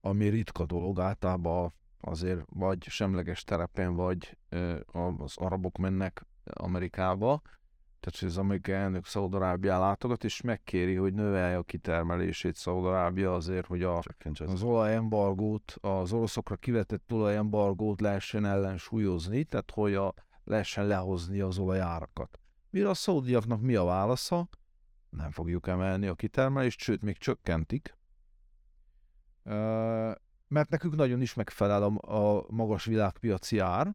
[0.00, 4.38] ami ritka dolog, általában azért vagy semleges terepen, vagy
[5.18, 7.42] az arabok mennek Amerikába,
[8.00, 13.66] tehát hogy az amerikai elnök Szaudarábia látogat, és megkéri, hogy növelje a kitermelését Szaudarábia azért,
[13.66, 14.02] hogy a,
[14.46, 22.40] az olajembargót, az oroszokra kivetett olajembargót lehessen ellensúlyozni, tehát hogy a, lehessen lehozni az olajárakat.
[22.70, 24.48] Mire a szaudiaknak mi a válasza?
[25.16, 27.96] Nem fogjuk emelni a kitermelést, sőt, még csökkentik,
[30.48, 33.94] mert nekünk nagyon is megfelel a, a magas világpiaci ár,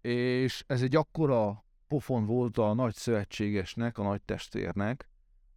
[0.00, 5.08] és ez egy akkora pofon volt a nagy szövetségesnek, a nagy testvérnek,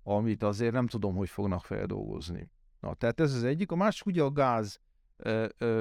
[0.04, 2.52] amit azért nem tudom, hogy fognak feldolgozni.
[2.80, 3.72] Na, tehát ez az egyik.
[3.72, 4.80] A másik ugye a gáz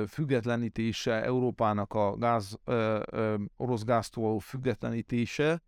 [0.08, 5.62] függetlenítése, Európának a gáz, ö, orosz gáztól függetlenítése,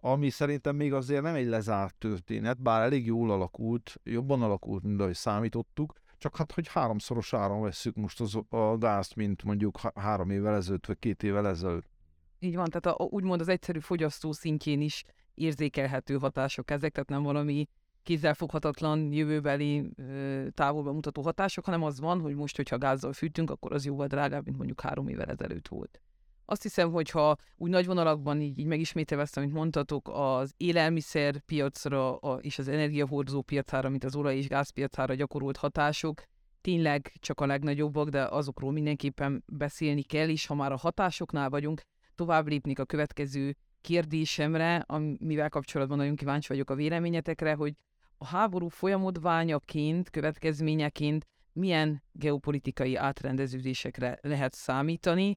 [0.00, 5.00] ami szerintem még azért nem egy lezárt történet, bár elég jól alakult, jobban alakult, mint
[5.00, 10.30] ahogy számítottuk, csak hát, hogy háromszoros áron veszük most az, a gázt, mint mondjuk három
[10.30, 11.90] évvel ezelőtt, vagy két évvel ezelőtt.
[12.38, 17.22] Így van, tehát a, úgymond az egyszerű fogyasztó szintjén is érzékelhető hatások ezek, tehát nem
[17.22, 17.68] valami
[18.02, 19.90] kézzelfoghatatlan, jövőbeli
[20.54, 24.44] távolba mutató hatások, hanem az van, hogy most, hogyha gázzal fűtünk, akkor az jóval drágább,
[24.44, 26.00] mint mondjuk három évvel ezelőtt volt.
[26.50, 31.38] Azt hiszem, hogy ha úgy nagy vonalakban így, így megismételve ezt, amit mondtatok, az élelmiszer
[31.38, 36.22] piacra a, és az energiahordozó piacára, mint az olaj- és gázpiacára gyakorolt hatások,
[36.60, 41.80] tényleg csak a legnagyobbak, de azokról mindenképpen beszélni kell, és ha már a hatásoknál vagyunk,
[42.14, 47.74] tovább lépnék a következő kérdésemre, amivel kapcsolatban nagyon kíváncsi vagyok a véleményetekre, hogy
[48.18, 55.36] a háború folyamodványaként, következményeként milyen geopolitikai átrendeződésekre lehet számítani,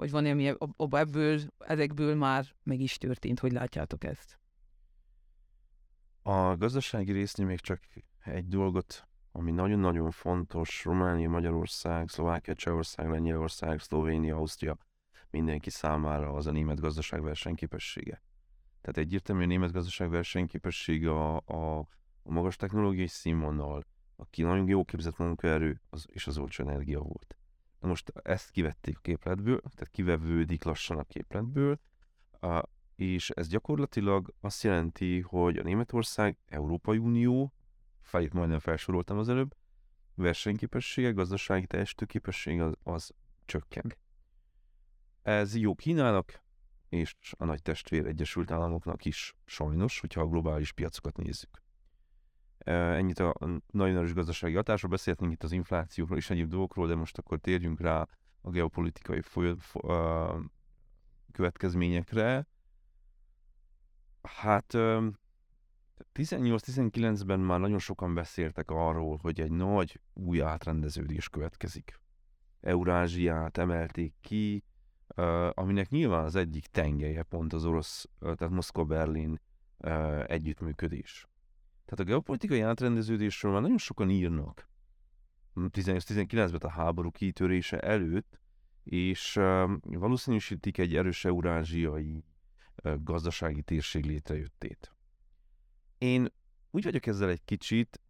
[0.00, 0.54] vagy van ami
[0.88, 4.38] ebből, ezekből már meg is történt, hogy látjátok ezt?
[6.22, 7.80] A gazdasági résznél még csak
[8.24, 14.76] egy dolgot, ami nagyon-nagyon fontos, Románia, Magyarország, Szlovákia, Csehország, Lengyelország, Szlovénia, Ausztria,
[15.30, 18.22] mindenki számára az a német gazdaság versenyképessége.
[18.80, 21.78] Tehát egyértelműen a német gazdaság versenyképessége a, a,
[22.22, 23.84] a magas technológiai színvonal,
[24.16, 27.39] aki nagyon jó képzett munkaerő az, és az olcsó energia volt.
[27.80, 31.80] Na most ezt kivették a képletből, tehát kivevődik lassan a képletből,
[32.94, 37.52] és ez gyakorlatilag azt jelenti, hogy a Németország, Európai Unió,
[38.00, 39.54] felét majdnem felsoroltam az előbb,
[40.14, 43.10] versenyképessége, gazdasági teljesítőképessége az, az
[43.44, 43.94] csökken.
[45.22, 46.42] Ez jó Kínának,
[46.88, 51.62] és a nagy testvér Egyesült Államoknak is sajnos, hogyha a globális piacokat nézzük.
[52.64, 53.34] Ennyit a
[53.70, 57.80] nagyon erős gazdasági hatásról, beszélhetnénk itt az inflációról és egyéb dolgokról, de most akkor térjünk
[57.80, 58.06] rá
[58.40, 59.84] a geopolitikai foly- fo-
[61.32, 62.46] következményekre.
[64.22, 64.74] Hát
[66.14, 72.00] 18-19-ben már nagyon sokan beszéltek arról, hogy egy nagy új átrendeződés következik.
[72.60, 74.64] Eurázsiát emelték ki,
[75.50, 79.40] aminek nyilván az egyik tengelye pont az orosz, tehát Moszkva-Berlin
[80.26, 81.28] együttműködés.
[81.90, 84.68] Tehát a geopolitikai átrendeződésről már nagyon sokan írnak.
[85.54, 88.40] 18-19-ben a háború kitörése előtt,
[88.84, 89.32] és
[89.82, 92.24] valószínűsítik egy erős eurázsiai
[92.82, 94.94] gazdasági térség létrejöttét.
[95.98, 96.32] Én
[96.70, 98.00] úgy vagyok ezzel egy kicsit,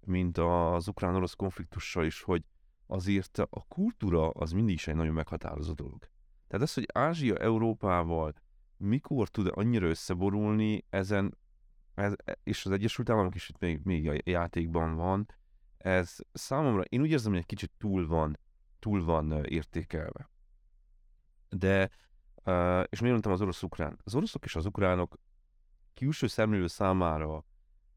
[0.00, 2.44] mint az ukrán-orosz konfliktussal is, hogy
[2.86, 6.08] azért a kultúra az mindig is egy nagyon meghatározó dolog.
[6.48, 8.34] Tehát az, hogy Ázsia Európával
[8.76, 11.38] mikor tud annyira összeborulni, ezen,
[11.94, 15.26] ez, és az Egyesült Államok is itt még, még a játékban van,
[15.78, 18.38] ez számomra, én úgy érzem, hogy egy kicsit túl van,
[18.78, 20.30] túl van értékelve.
[21.48, 21.90] De,
[22.88, 23.98] és miért mondtam az orosz-ukrán?
[24.04, 25.18] Az oroszok és az ukránok
[25.94, 27.44] külső szemlélő számára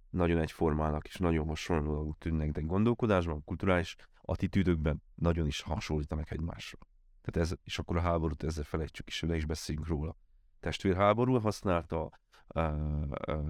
[0.09, 6.77] nagyon egyformának és nagyon hasonlóak tűnnek, de gondolkodásban, kulturális attitűdökben nagyon is hasonlítanak egymásra.
[7.21, 10.15] Tehát ez, és akkor a háborút ezzel felejtsük is, de is beszéljünk róla.
[10.59, 12.19] Testvérháború használta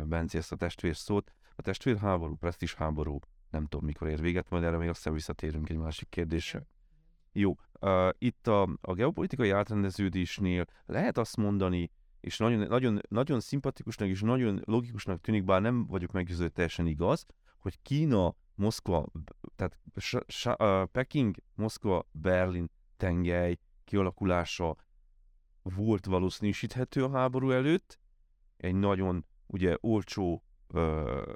[0.05, 1.31] Benci ezt a testvér szót.
[1.55, 5.77] A testvérháború, presztis háború, nem tudom mikor ér véget, majd erre még aztán visszatérünk egy
[5.77, 6.65] másik kérdésre.
[7.31, 14.09] Jó, uh, itt a, a geopolitikai átrendeződésnél lehet azt mondani, és nagyon, nagyon, nagyon szimpatikusnak
[14.09, 17.25] és nagyon logikusnak tűnik, bár nem vagyok meggyőződve teljesen igaz,
[17.57, 19.05] hogy Kína, Moszkva,
[19.55, 19.79] tehát
[20.91, 24.75] Peking, Moszkva, Berlin tengely kialakulása
[25.61, 27.99] volt valószínűsíthető a háború előtt,
[28.63, 31.33] egy nagyon ugye olcsó ö,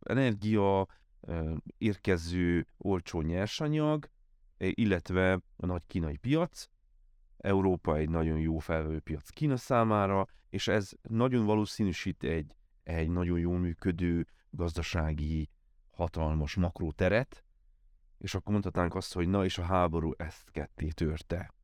[0.00, 0.86] energia,
[1.20, 4.10] ö, érkező olcsó nyersanyag,
[4.58, 6.68] illetve a nagy kínai piac,
[7.36, 13.38] Európa egy nagyon jó felvevő piac Kína számára, és ez nagyon valószínűsít egy, egy nagyon
[13.38, 15.48] jól működő gazdasági
[15.90, 17.44] hatalmas makróteret,
[18.18, 21.54] és akkor mondhatnánk azt, hogy na és a háború ezt ketté törte.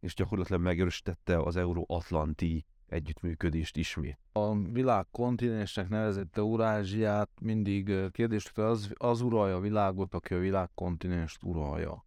[0.00, 4.18] És gyakorlatilag megerősítette az Euró-Atlanti együttműködést ismét.
[4.32, 10.38] A világ kontinensnek nevezett Eurázsiát mindig kérdés, hogy az, az uralja a világot, aki a
[10.38, 12.04] világ kontinenst uralja.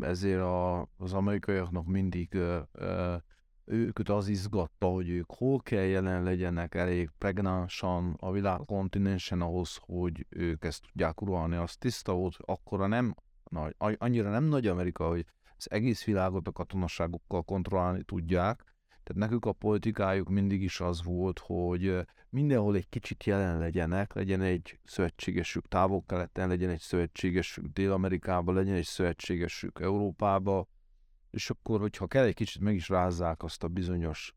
[0.00, 2.38] Ezért a, az amerikaiaknak mindig
[3.64, 9.78] őket az izgatta, hogy ők hol kell jelen legyenek elég pregnánsan a világ kontinensen ahhoz,
[9.80, 11.56] hogy ők ezt tudják uralni.
[11.56, 13.14] Az tiszta volt, akkora nem
[13.50, 15.26] nagy, annyira nem nagy Amerika, hogy
[15.56, 18.75] az egész világot a katonaságokkal kontrollálni tudják,
[19.06, 24.40] tehát nekük a politikájuk mindig is az volt, hogy mindenhol egy kicsit jelen legyenek, legyen
[24.40, 30.68] egy szövetségesük távol-keleten, legyen egy szövetségesük Dél-Amerikában, legyen egy szövetségesük Európába,
[31.30, 34.34] és akkor, hogyha kell, egy kicsit meg is rázzák azt a bizonyos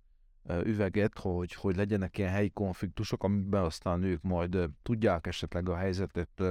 [0.64, 6.44] üveget, hogy, hogy legyenek ilyen helyi konfliktusok, amiben aztán ők majd tudják esetleg a helyzetet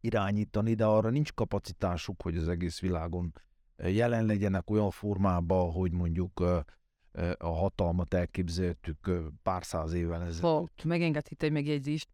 [0.00, 3.32] irányítani, de arra nincs kapacitásuk, hogy az egész világon
[3.76, 6.64] jelen legyenek olyan formában, hogy mondjuk
[7.38, 9.10] a hatalmat elképzeltük
[9.42, 10.84] pár száz évvel ezelőtt.
[10.84, 12.08] Megengedhet egy megjegyzést,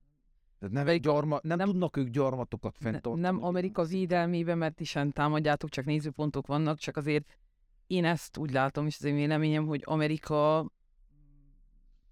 [0.58, 3.20] nem, nem, gyarma, nem, nem tudnak ők gyarmatokat fenntartani.
[3.20, 7.38] Nem Amerika védelmében, mert is támadjátok, csak nézőpontok vannak, csak azért
[7.86, 10.70] én ezt úgy látom, és az én véleményem, hogy Amerika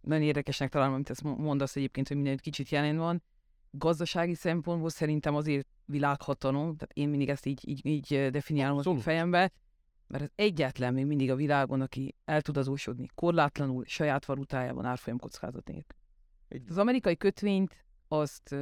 [0.00, 3.22] nagyon érdekesnek találom, amit ezt mondasz egyébként, hogy minden kicsit jelen van.
[3.70, 9.52] Gazdasági szempontból szerintem azért világhatalom, tehát én mindig ezt így, így, így definiálom a fejembe,
[10.06, 15.18] mert az egyetlen még mindig a világon, aki el tud adósodni korlátlanul saját valutájában árfolyam
[15.18, 15.96] kockázat nélkül.
[16.68, 18.54] Az amerikai kötvényt azt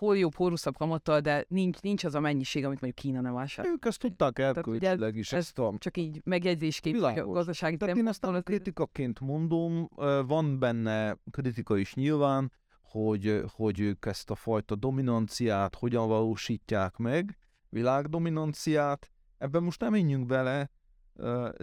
[0.00, 3.34] hol jobb, hol rosszabb kamattal, de nincs, nincs az a mennyiség, amit mondjuk Kína nem
[3.34, 3.72] vásárol.
[3.72, 5.32] Ők ezt tudták elkölcsileg is.
[5.32, 5.74] Ezt a...
[5.78, 9.88] Csak így megjegyzésként a gazdasági Tehát én ezt a kritikaként mondom,
[10.26, 17.38] van benne kritika is nyilván, hogy, hogy ők ezt a fajta dominanciát hogyan valósítják meg,
[17.68, 20.70] világdominanciát, ebben most nem menjünk bele,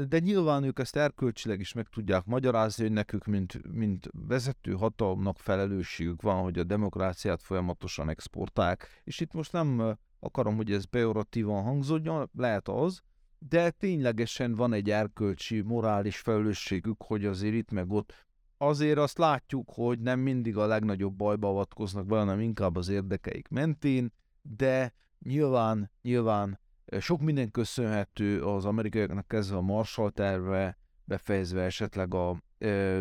[0.08, 5.40] de nyilván ők ezt erkölcsileg is meg tudják magyarázni, hogy nekük, mint, mint vezető hatalomnak
[5.40, 11.64] felelősségük van, hogy a demokráciát folyamatosan exportálják, és itt most nem akarom, hogy ez pejoratívan
[11.64, 13.02] hangzódjon, lehet az,
[13.40, 18.26] de ténylegesen van egy erkölcsi, morális felelősségük, hogy azért itt meg ott.
[18.58, 23.48] Azért azt látjuk, hogy nem mindig a legnagyobb bajba avatkoznak be, hanem inkább az érdekeik
[23.48, 26.60] mentén, de nyilván, nyilván
[27.00, 32.30] sok minden köszönhető az amerikaiaknak kezdve a Marshall terve, befejezve esetleg a,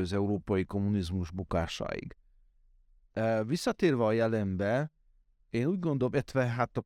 [0.00, 2.16] az európai kommunizmus bukásáig.
[3.46, 4.92] Visszatérve a jelenbe,
[5.50, 6.84] én úgy gondolom, illetve hát a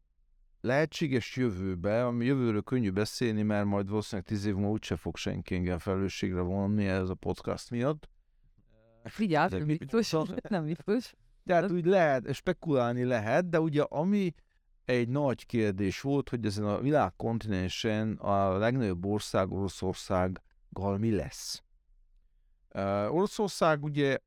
[0.61, 5.55] lehetséges jövőbe, ami jövőről könnyű beszélni, mert majd valószínűleg tíz év múlva úgyse fog senki
[5.55, 8.09] engem felelősségre vonni ez a podcast miatt.
[9.05, 10.13] Figyelj, nem biztos,
[10.49, 11.15] nem biztos.
[11.45, 14.33] Tehát úgy lehet, spekulálni lehet, de ugye ami
[14.91, 21.63] egy nagy kérdés volt, hogy ezen a világ kontinensen a legnagyobb ország Oroszországgal mi lesz.
[22.75, 24.19] Uh, Oroszország ugye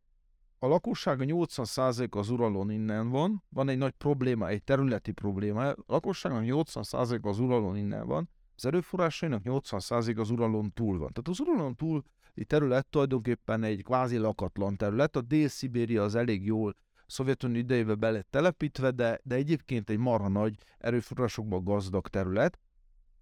[0.59, 5.75] a lakossága 80% az Uralon innen van, van egy nagy probléma, egy területi probléma, a
[5.85, 11.11] lakosságnak 80% az Uralon innen van, az erőforrásainak 80% az Uralon túl van.
[11.13, 16.75] Tehát az Uralon túli terület tulajdonképpen egy kvázi lakatlan terület, a Dél-Szibéria az elég jól
[17.13, 22.59] Szovjetunió idejébe be lett telepítve, de, de egyébként egy marha nagy erőforrásokban gazdag terület,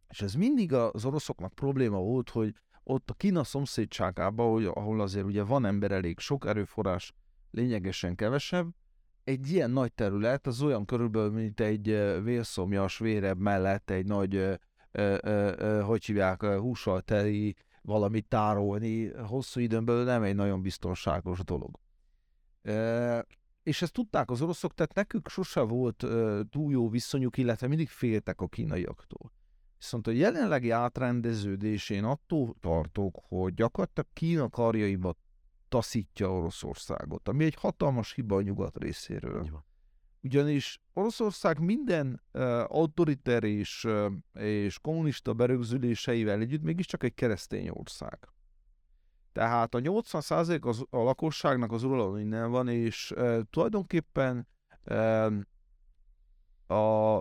[0.09, 5.43] és ez mindig az oroszoknak probléma volt, hogy ott a Kína szomszédságában, ahol azért ugye
[5.43, 7.13] van ember elég sok erőforrás,
[7.51, 8.69] lényegesen kevesebb,
[9.23, 11.87] egy ilyen nagy terület, az olyan körülbelül, mint egy
[12.23, 14.53] vérszomjas, vérebb mellett egy nagy, ö,
[14.91, 21.43] ö, ö, hogy hívják, hússal teli valamit tárolni, hosszú időn belül nem egy nagyon biztonságos
[21.43, 21.79] dolog
[23.63, 26.05] és ezt tudták az oroszok, tehát nekük sose volt
[26.49, 29.31] túl jó viszonyuk, illetve mindig féltek a kínaiaktól.
[29.77, 35.15] Viszont a jelenlegi átrendeződés én attól tartok, hogy gyakorlatilag Kína karjaiba
[35.69, 39.63] taszítja Oroszországot, ami egy hatalmas hiba a nyugat részéről.
[40.23, 48.19] Ugyanis Oroszország minden uh, autoriter és, uh, és kommunista berögzüléseivel együtt mégiscsak egy keresztény ország.
[49.33, 54.47] Tehát a 80% az, a lakosságnak az uralom innen van, és e, tulajdonképpen
[54.83, 55.25] e,
[56.73, 57.19] a,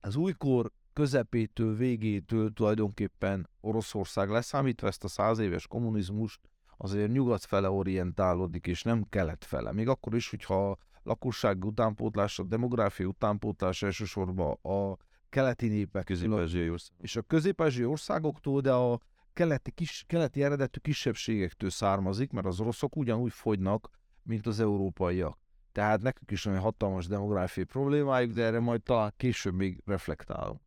[0.00, 6.40] az újkor közepétől, végétől tulajdonképpen Oroszország leszámítva ezt a száz éves kommunizmust,
[6.76, 9.72] azért nyugat fele orientálódik, és nem kelet fele.
[9.72, 14.96] Még akkor is, hogyha a lakosság utánpótlás, a demográfia utánpótlás elsősorban a
[15.28, 19.00] keleti népek közép és a közép országoktól, de a
[19.32, 23.90] keleti, kis, keleti eredetű kisebbségektől származik, mert az oroszok ugyanúgy fogynak,
[24.22, 25.38] mint az európaiak.
[25.72, 30.60] Tehát nekük is olyan hatalmas demográfiai problémájuk, de erre majd talán később még reflektálunk.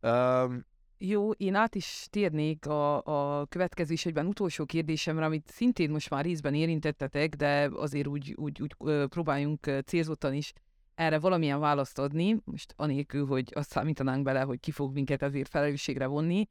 [0.00, 0.64] Um,
[0.98, 3.02] jó, én át is térnék a,
[3.40, 8.34] a következő és egyben utolsó kérdésemre, amit szintén most már részben érintettetek, de azért úgy,
[8.36, 8.74] úgy, úgy
[9.08, 10.52] próbáljunk célzottan is
[10.94, 15.48] erre valamilyen választ adni, most anélkül, hogy azt számítanánk bele, hogy ki fog minket ezért
[15.48, 16.48] felelősségre vonni,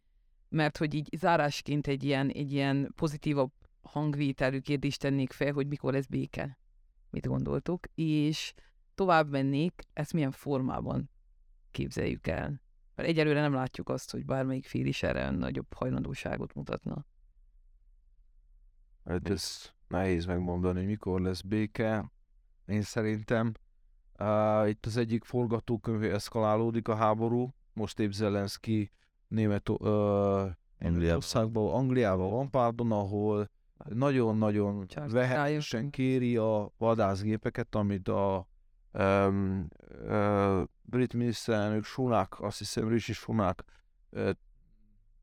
[0.51, 5.93] mert hogy így zárásként egy ilyen, egy ilyen pozitívabb hangvételű kérdést tennék fel, hogy mikor
[5.93, 6.57] lesz béke.
[7.09, 7.87] Mit gondoltuk?
[7.95, 8.53] És
[8.95, 11.09] tovább mennék, ezt milyen formában
[11.71, 12.61] képzeljük el.
[12.95, 17.05] Mert egyelőre nem látjuk azt, hogy bármelyik fél is erre nagyobb hajlandóságot mutatna.
[19.05, 22.11] Hát ez nehéz megmondani, hogy mikor lesz béke.
[22.65, 23.51] Én szerintem
[24.19, 27.53] uh, itt az egyik forgatókönyv eszkalálódik a háború.
[27.73, 28.91] Most épp Zelenszky
[29.31, 29.77] német uh,
[30.79, 31.73] Angliában.
[31.73, 33.49] Angliában van, pardon, ahol
[33.89, 38.47] nagyon-nagyon vehetősen kéri a vadászgépeket, amit a
[38.93, 39.67] um,
[40.07, 43.63] uh, brit miniszterelnök Sunak, azt hiszem Rishi Sunak
[44.11, 44.29] uh,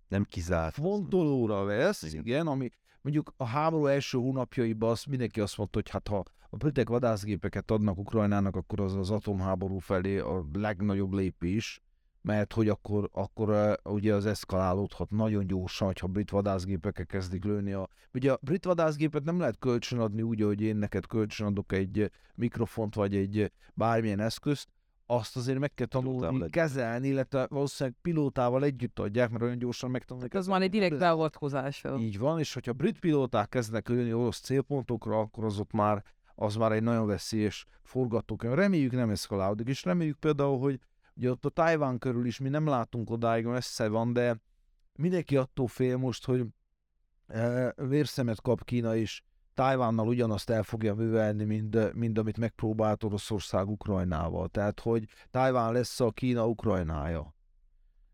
[0.09, 0.75] nem kizárt.
[0.75, 2.25] Fontolóra vesz, igen.
[2.25, 2.69] igen, ami
[3.01, 7.71] mondjuk a háború első hónapjaiban azt mindenki azt mondta, hogy hát ha a britek vadászgépeket
[7.71, 11.83] adnak Ukrajnának, akkor az az atomháború felé a legnagyobb lépés
[12.29, 17.73] mert hogy akkor, akkor uh, ugye az eszkalálódhat nagyon gyorsan, hogyha brit vadászgépekkel kezdik lőni.
[17.73, 17.89] A...
[18.13, 23.17] Ugye a brit vadászgépet nem lehet kölcsönadni úgy, hogy én neked kölcsönadok egy mikrofont, vagy
[23.17, 24.69] egy bármilyen eszközt,
[25.07, 30.29] azt azért meg kell tanulni, kezelni, illetve valószínűleg pilótával együtt adják, mert olyan gyorsan megtanulni.
[30.33, 31.85] Ez már egy direkt beavatkozás.
[31.99, 36.05] Így van, és hogyha brit pilóták kezdnek lőni orosz célpontokra, akkor az ott már,
[36.35, 38.55] az már egy nagyon veszélyes forgatókönyv.
[38.55, 40.81] Reméljük nem eszkalálódik, és reméljük például, hogy
[41.19, 44.41] Ugye ott a Tájván körül is mi nem látunk odáig, messze van, de
[44.93, 46.47] mindenki attól fél most, hogy
[47.27, 53.69] e, vérszemet kap Kína is, Tájvánnal ugyanazt el fogja művelni, mint, mint amit megpróbált Oroszország
[53.69, 54.49] Ukrajnával.
[54.49, 57.35] Tehát, hogy Tájván lesz a Kína Ukrajnája.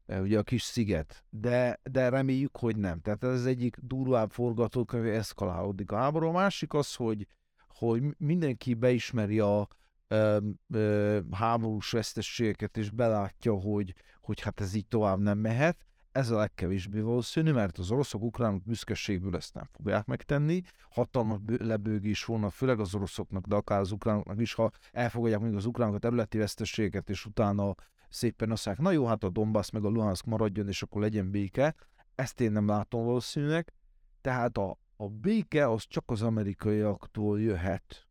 [0.06, 1.24] E, ugye a kis sziget.
[1.30, 3.00] De, de reméljük, hogy nem.
[3.00, 6.26] Tehát ez az egyik durvább forgatókönyv, eszkalálódik a háború.
[6.26, 7.26] A másik az, hogy,
[7.68, 9.68] hogy mindenki beismeri a,
[10.14, 10.38] ö,
[10.70, 16.36] ö, háborús vesztességeket, és belátja, hogy, hogy hát ez így tovább nem mehet, ez a
[16.36, 20.62] legkevésbé valószínű, mert az oroszok ukránok büszkeségből ezt nem fogják megtenni.
[20.90, 25.66] Hatalmas lebőgés volna, főleg az oroszoknak, de akár az ukránoknak is, ha elfogadják még az
[25.66, 27.74] ukránok a területi veszteségeket, és utána
[28.08, 31.74] szépen azt na jó, hát a Donbass meg a Luhansk maradjon, és akkor legyen béke.
[32.14, 33.72] Ezt én nem látom valószínűleg.
[34.20, 38.03] Tehát a, a béke az csak az amerikaiaktól jöhet.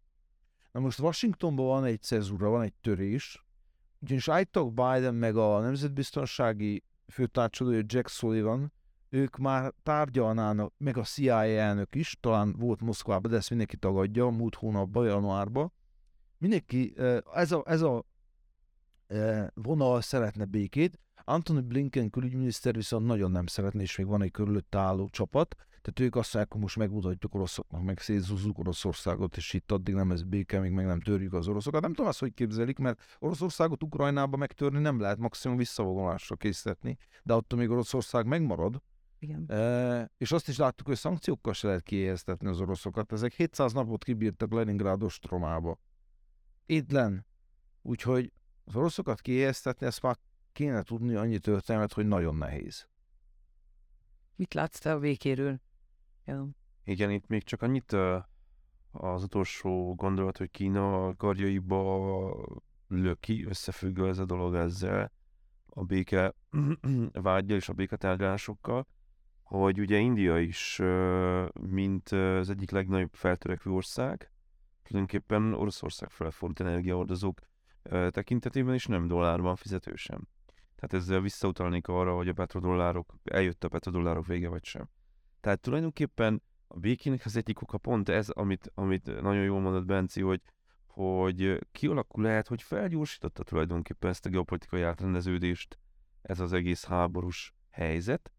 [0.74, 3.46] Na most Washingtonban van egy cezúra, van egy törés,
[4.00, 8.74] ugyanis állítólag Biden meg a nemzetbiztonsági főtárcsolója Jack Sullivan,
[9.10, 14.30] ők már tárgyalnának, meg a CIA elnök is, talán volt Moszkvában, de ezt mindenki tagadja,
[14.30, 15.74] múlt hónapban, januárban.
[16.38, 16.94] Mindenki,
[17.34, 18.06] ez a, ez a
[19.54, 24.76] vonal szeretne békét, Anthony Blinken külügyminiszter viszont nagyon nem szeretné, és még van egy körülött
[24.76, 29.72] álló csapat, tehát ők azt mondják, hogy most megmutatjuk oroszoknak, meg szétzúzzuk Oroszországot, és itt
[29.72, 31.82] addig nem ez béke, még meg nem törjük az oroszokat.
[31.82, 37.34] Nem tudom azt, hogy képzelik, mert Oroszországot Ukrajnába megtörni nem lehet, maximum visszavonulásra készíteni, de
[37.34, 38.82] attól még Oroszország megmarad.
[39.20, 39.52] Igen.
[39.52, 43.12] E, és azt is láttuk, hogy szankciókkal se lehet kiéheztetni az oroszokat.
[43.12, 45.80] Ezek 700 napot kibírtak Leningrád ostromába.
[46.66, 47.26] Étlen.
[47.82, 48.32] Úgyhogy
[48.64, 50.18] az oroszokat kiéheztetni, ezt már
[50.52, 52.88] kéne tudni annyi történet, hogy nagyon nehéz.
[54.36, 55.62] Mit látsz te a vékéről?
[56.26, 56.48] Ja.
[56.84, 57.96] Igen, itt még csak annyit
[58.92, 65.12] az utolsó gondolat, hogy Kína karjaiba löki, összefüggő ez a dolog ezzel,
[65.66, 66.34] a béke
[67.12, 68.88] vágyja és a béketárgyalásokkal,
[69.44, 70.82] hogy ugye India is,
[71.60, 74.32] mint az egyik legnagyobb feltörekvő ország,
[74.84, 77.40] tulajdonképpen Oroszország felfordult energiaordozók
[78.10, 80.28] tekintetében is nem dollárban fizető sem.
[80.76, 84.90] Tehát ezzel visszautalnék arra, hogy a petrodollárok, eljött a petrodollárok vége vagy sem.
[85.44, 90.22] Tehát tulajdonképpen a békének az egyik oka pont ez, amit, amit nagyon jól mondott Benci,
[90.22, 90.42] hogy,
[90.86, 95.78] hogy kialakul lehet, hogy felgyorsította tulajdonképpen ezt a geopolitikai átrendeződést,
[96.22, 98.32] ez az egész háborús helyzet,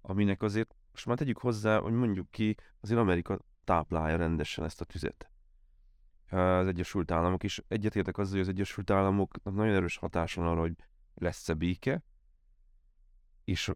[0.00, 4.84] aminek azért most már tegyük hozzá, hogy mondjuk ki, azért Amerika táplálja rendesen ezt a
[4.84, 5.30] tüzet.
[6.30, 10.60] Az Egyesült Államok is egyetértek azzal, hogy az Egyesült Államoknak nagyon erős hatás van arra,
[10.60, 10.76] hogy
[11.14, 12.04] lesz-e béke,
[13.44, 13.72] és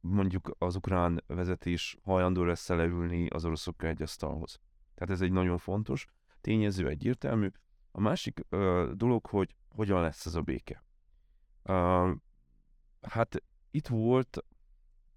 [0.00, 4.60] mondjuk az ukrán vezetés hajlandó lesz leülni az oroszokkal egy asztalhoz.
[4.94, 6.06] Tehát ez egy nagyon fontos
[6.40, 7.48] tényező, egyértelmű.
[7.92, 10.84] A másik ö, dolog, hogy hogyan lesz ez a béke.
[11.62, 12.12] Ö,
[13.00, 14.44] hát itt volt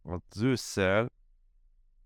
[0.01, 1.11] az ősszel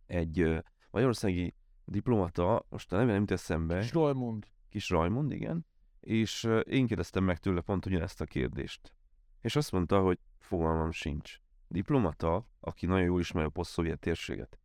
[0.05, 0.59] egy ö,
[0.91, 1.55] magyarországi
[1.85, 3.79] diplomata, most nem jut eszembe.
[3.79, 4.47] Kis Rajmond.
[4.69, 5.65] Kis Rajmond, igen.
[5.99, 8.93] És én kérdeztem meg tőle pont ugyanezt a kérdést.
[9.41, 11.39] És azt mondta, hogy fogalmam sincs.
[11.67, 14.59] Diplomata, aki nagyon jól ismeri a poszt térséget.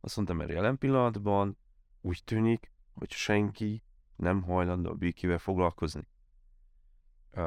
[0.00, 1.58] Azt mondta, mert jelen pillanatban
[2.00, 3.82] úgy tűnik, hogy senki
[4.16, 6.08] nem hajlandó a békével foglalkozni.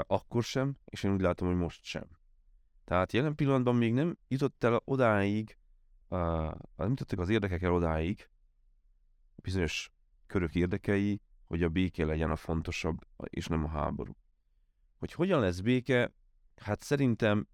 [0.08, 2.10] Akkor sem, és én úgy látom, hogy most sem.
[2.84, 5.58] Tehát jelen pillanatban még nem jutott el odáig,
[6.10, 8.30] nem jutottak az érdekek el odáig,
[9.36, 9.92] bizonyos
[10.28, 14.16] körök érdekei, hogy a béke legyen a fontosabb, és nem a háború.
[14.98, 16.14] Hogy hogyan lesz béke,
[16.56, 17.48] hát szerintem,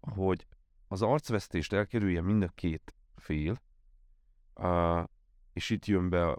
[0.00, 0.46] hogy
[0.88, 3.62] az arcvesztést elkerülje mind a két fél,
[5.52, 6.38] és itt jön be,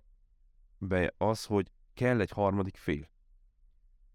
[0.78, 3.10] be az, hogy kell egy harmadik fél.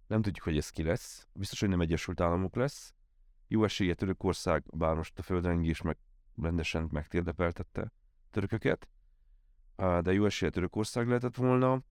[0.07, 1.29] Nem tudjuk, hogy ez ki lesz.
[1.33, 2.95] Biztos, hogy nem Egyesült Államok lesz.
[3.49, 5.99] Jó esélye Törökország, bár most a földrengés meg
[6.37, 7.93] rendesen megtérdepeltette
[8.31, 8.89] törököket,
[9.77, 11.83] de jó esélye Törökország lehetett volna,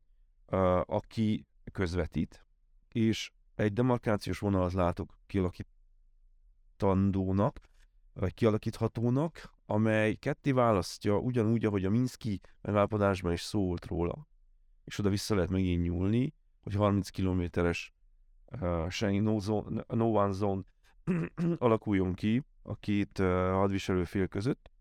[0.86, 2.46] aki közvetít,
[2.90, 7.60] és egy demarkációs vonalat látok kialakítandónak,
[8.34, 14.28] kialakíthatónak, amely ketté választja ugyanúgy, ahogy a Minszki megállapodásban is szólt róla,
[14.84, 17.94] és oda vissza lehet megint nyúlni, hogy 30 kilométeres
[18.62, 20.62] uh, no, zone, no one zone
[21.58, 24.72] alakuljon ki a két uh, hadviselő fél között.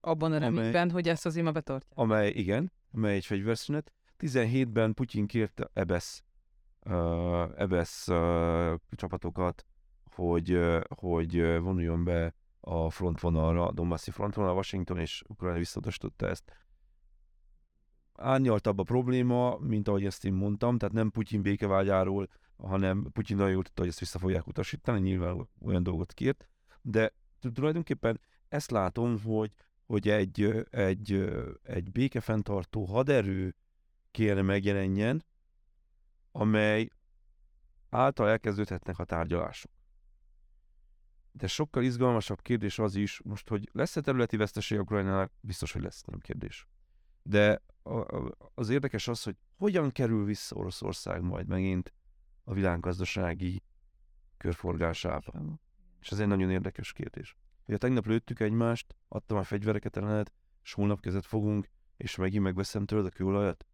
[0.00, 2.02] Abban a reményben, hogy ezt az ima betartja.
[2.02, 3.92] Amely, igen, amely egy fegyverszünet.
[4.18, 6.24] 17-ben Putyin kérte Ebesz,
[6.84, 9.66] uh, Ebesz uh, csapatokat,
[10.18, 10.58] hogy,
[10.88, 16.52] hogy vonuljon be a frontvonalra, a Donbassi frontvonalra, Washington és Ukrajna visszautasította ezt
[18.14, 23.52] árnyaltabb a probléma, mint ahogy ezt én mondtam, tehát nem Putyin békevágyáról, hanem Putyin nagyon
[23.52, 26.48] jól tudta, hogy ezt vissza fogják utasítani, nyilván olyan dolgot kért,
[26.82, 27.12] de
[27.54, 29.52] tulajdonképpen ezt látom, hogy,
[29.86, 31.30] hogy egy, egy,
[31.62, 33.54] egy békefenntartó haderő
[34.10, 35.24] kéne megjelenjen,
[36.32, 36.88] amely
[37.90, 39.77] által elkezdődhetnek a tárgyalások.
[41.32, 46.02] De sokkal izgalmasabb kérdés az is, most, hogy lesz-e területi veszteség Ukrajnának, biztos, hogy lesz,
[46.02, 46.66] nem kérdés.
[47.22, 47.62] De
[48.54, 51.92] az érdekes az, hogy hogyan kerül vissza Oroszország majd megint
[52.44, 53.62] a világgazdasági
[54.36, 55.58] körforgásába.
[56.00, 57.36] És ez egy nagyon érdekes kérdés.
[57.66, 62.84] Ugye tegnap lőttük egymást, adtam a fegyvereket ellenet, és holnap kezet fogunk, és megint megveszem
[62.84, 63.66] tőled a kőolajat.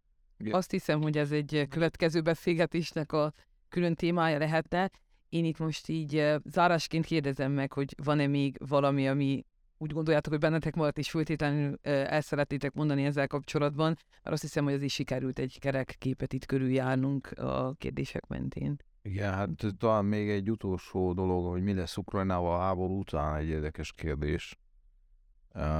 [0.49, 3.33] Azt hiszem, hogy ez egy következő beszélgetésnek a
[3.69, 4.91] külön témája lehetne.
[5.35, 9.45] Én itt most így zárásként kérdezem meg, hogy van-e még valami, ami
[9.77, 14.63] úgy gondoljátok, hogy bennetek maradt, és föltétlenül el szeretnétek mondani ezzel kapcsolatban, mert azt hiszem,
[14.63, 18.75] hogy az is sikerült egy kerek képet itt körüljárnunk a kérdések mentén.
[19.01, 23.47] Igen, hát talán még egy utolsó dolog, hogy mi lesz Ukrajnával a háború után egy
[23.47, 24.57] érdekes kérdés.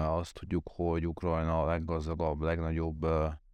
[0.06, 3.06] Azt tudjuk, hogy Ukrajna a leggazdagabb, legnagyobb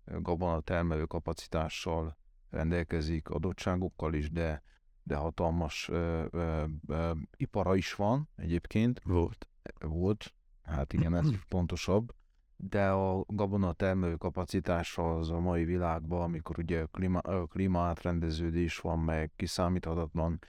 [0.06, 2.18] gabona termelő kapacitással
[2.50, 4.64] rendelkezik, adottságokkal is, de,
[5.04, 9.02] de hatalmas ö, ö, ö, ipara is van egyébként.
[9.04, 9.50] Volt
[9.80, 10.34] volt,
[10.64, 12.16] hát igen, ez pontosabb,
[12.56, 19.32] de a gabona termelő kapacitása az a mai világban, amikor ugye klíma, klímaátrendeződés van, meg
[19.36, 20.40] kiszámíthatatlan,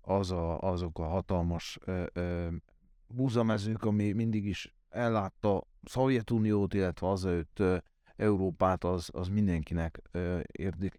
[0.00, 2.48] az a, azok a hatalmas ö, ö,
[3.06, 7.62] búzamezők, ami mindig is ellátta Szovjetuniót, illetve azelőtt
[8.16, 10.02] Európát, az, az mindenkinek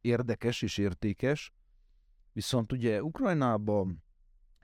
[0.02, 1.54] érdekes és értékes.
[2.34, 4.04] Viszont ugye Ukrajnában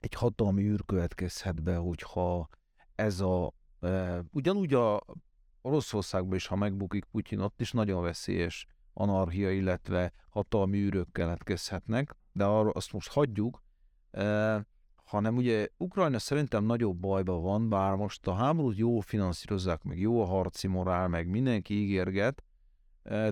[0.00, 2.48] egy hatalmi űr következhet be, hogyha
[2.94, 5.04] ez a, e, ugyanúgy a
[5.62, 12.44] Oroszországban is, ha megbukik Putyin, ott is nagyon veszélyes anarchia, illetve hatalmi űrök keletkezhetnek, de
[12.44, 13.62] arra azt most hagyjuk,
[14.10, 14.66] e,
[15.04, 20.22] hanem ugye Ukrajna szerintem nagyobb bajban van, bár most a háborút jó finanszírozzák, meg jó
[20.22, 22.42] a harci morál, meg mindenki ígérget,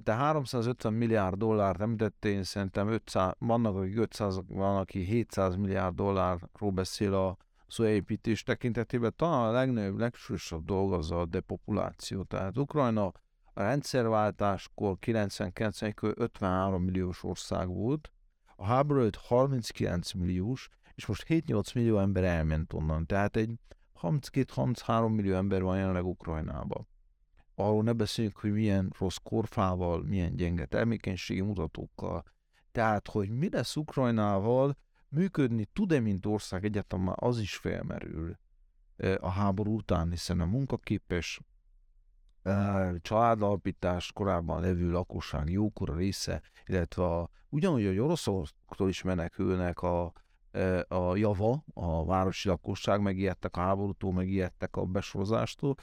[0.03, 5.95] te 350 milliárd dollárt említette, én szerintem 500, vannak, akik 500, van, aki 700 milliárd
[5.95, 12.23] dollárról beszél a szóépítés tekintetében talán a legnagyobb, legsúlyosabb dolog az a depopuláció.
[12.23, 18.11] Tehát Ukrajna a rendszerváltáskor 99 kor 53 milliós ország volt,
[18.57, 23.07] a háború előtt 39 milliós, és most 7-8 millió ember elment onnan.
[23.07, 23.51] Tehát egy
[24.01, 26.89] 32-33 millió ember van jelenleg Ukrajnában.
[27.59, 32.23] Arról ne beszéljünk, hogy milyen rossz korfával, milyen gyenge termékenységi mutatókkal.
[32.73, 34.77] Tehát, hogy mi lesz Ukrajnával,
[35.09, 38.39] működni tud-e, mint ország már az is felmerül.
[39.19, 41.41] a háború után, hiszen a munkaképes
[43.01, 50.13] családalapítás korában levő lakosság jókora része, illetve a, ugyanúgy, hogy oroszoktól is menekülnek a,
[50.89, 55.75] a java, a városi lakosság, megijedtek a háborútól, megijedtek a besorozástól,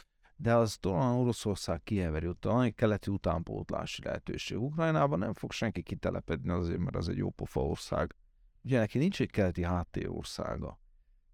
[0.43, 4.57] de az talán Oroszország kieveri, ott talán egy keleti utánpótlási lehetőség.
[4.57, 8.15] Ukrajnában nem fog senki kitelepedni azért, mert az egy jópofa ország.
[8.63, 10.79] Ugye neki nincs egy keleti háttérországa.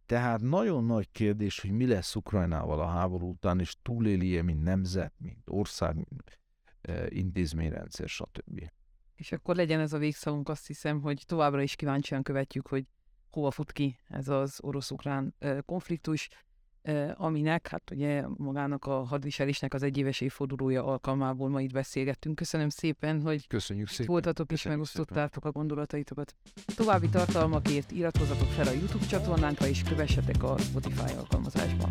[0.05, 5.13] Tehát nagyon nagy kérdés, hogy mi lesz Ukrajnával a háború után, és túléli-e, mint nemzet,
[5.17, 6.39] mint ország, mint
[6.81, 8.71] e, intézményrendszer, stb.
[9.15, 12.87] És akkor legyen ez a végszavunk, azt hiszem, hogy továbbra is kíváncsian követjük, hogy
[13.31, 16.29] hova fut ki ez az orosz-ukrán e, konfliktus,
[17.15, 22.35] aminek, hát ugye magának a hadviselésnek az egyéves évfordulója alkalmából ma itt beszélgettünk.
[22.35, 24.11] Köszönöm szépen, hogy Köszönjük szépen.
[24.11, 26.35] voltatok és megosztottátok a gondolataitokat.
[26.75, 31.89] További tartalmakért iratkozzatok fel a YouTube csatornánkra és kövessetek a Spotify alkalmazásban.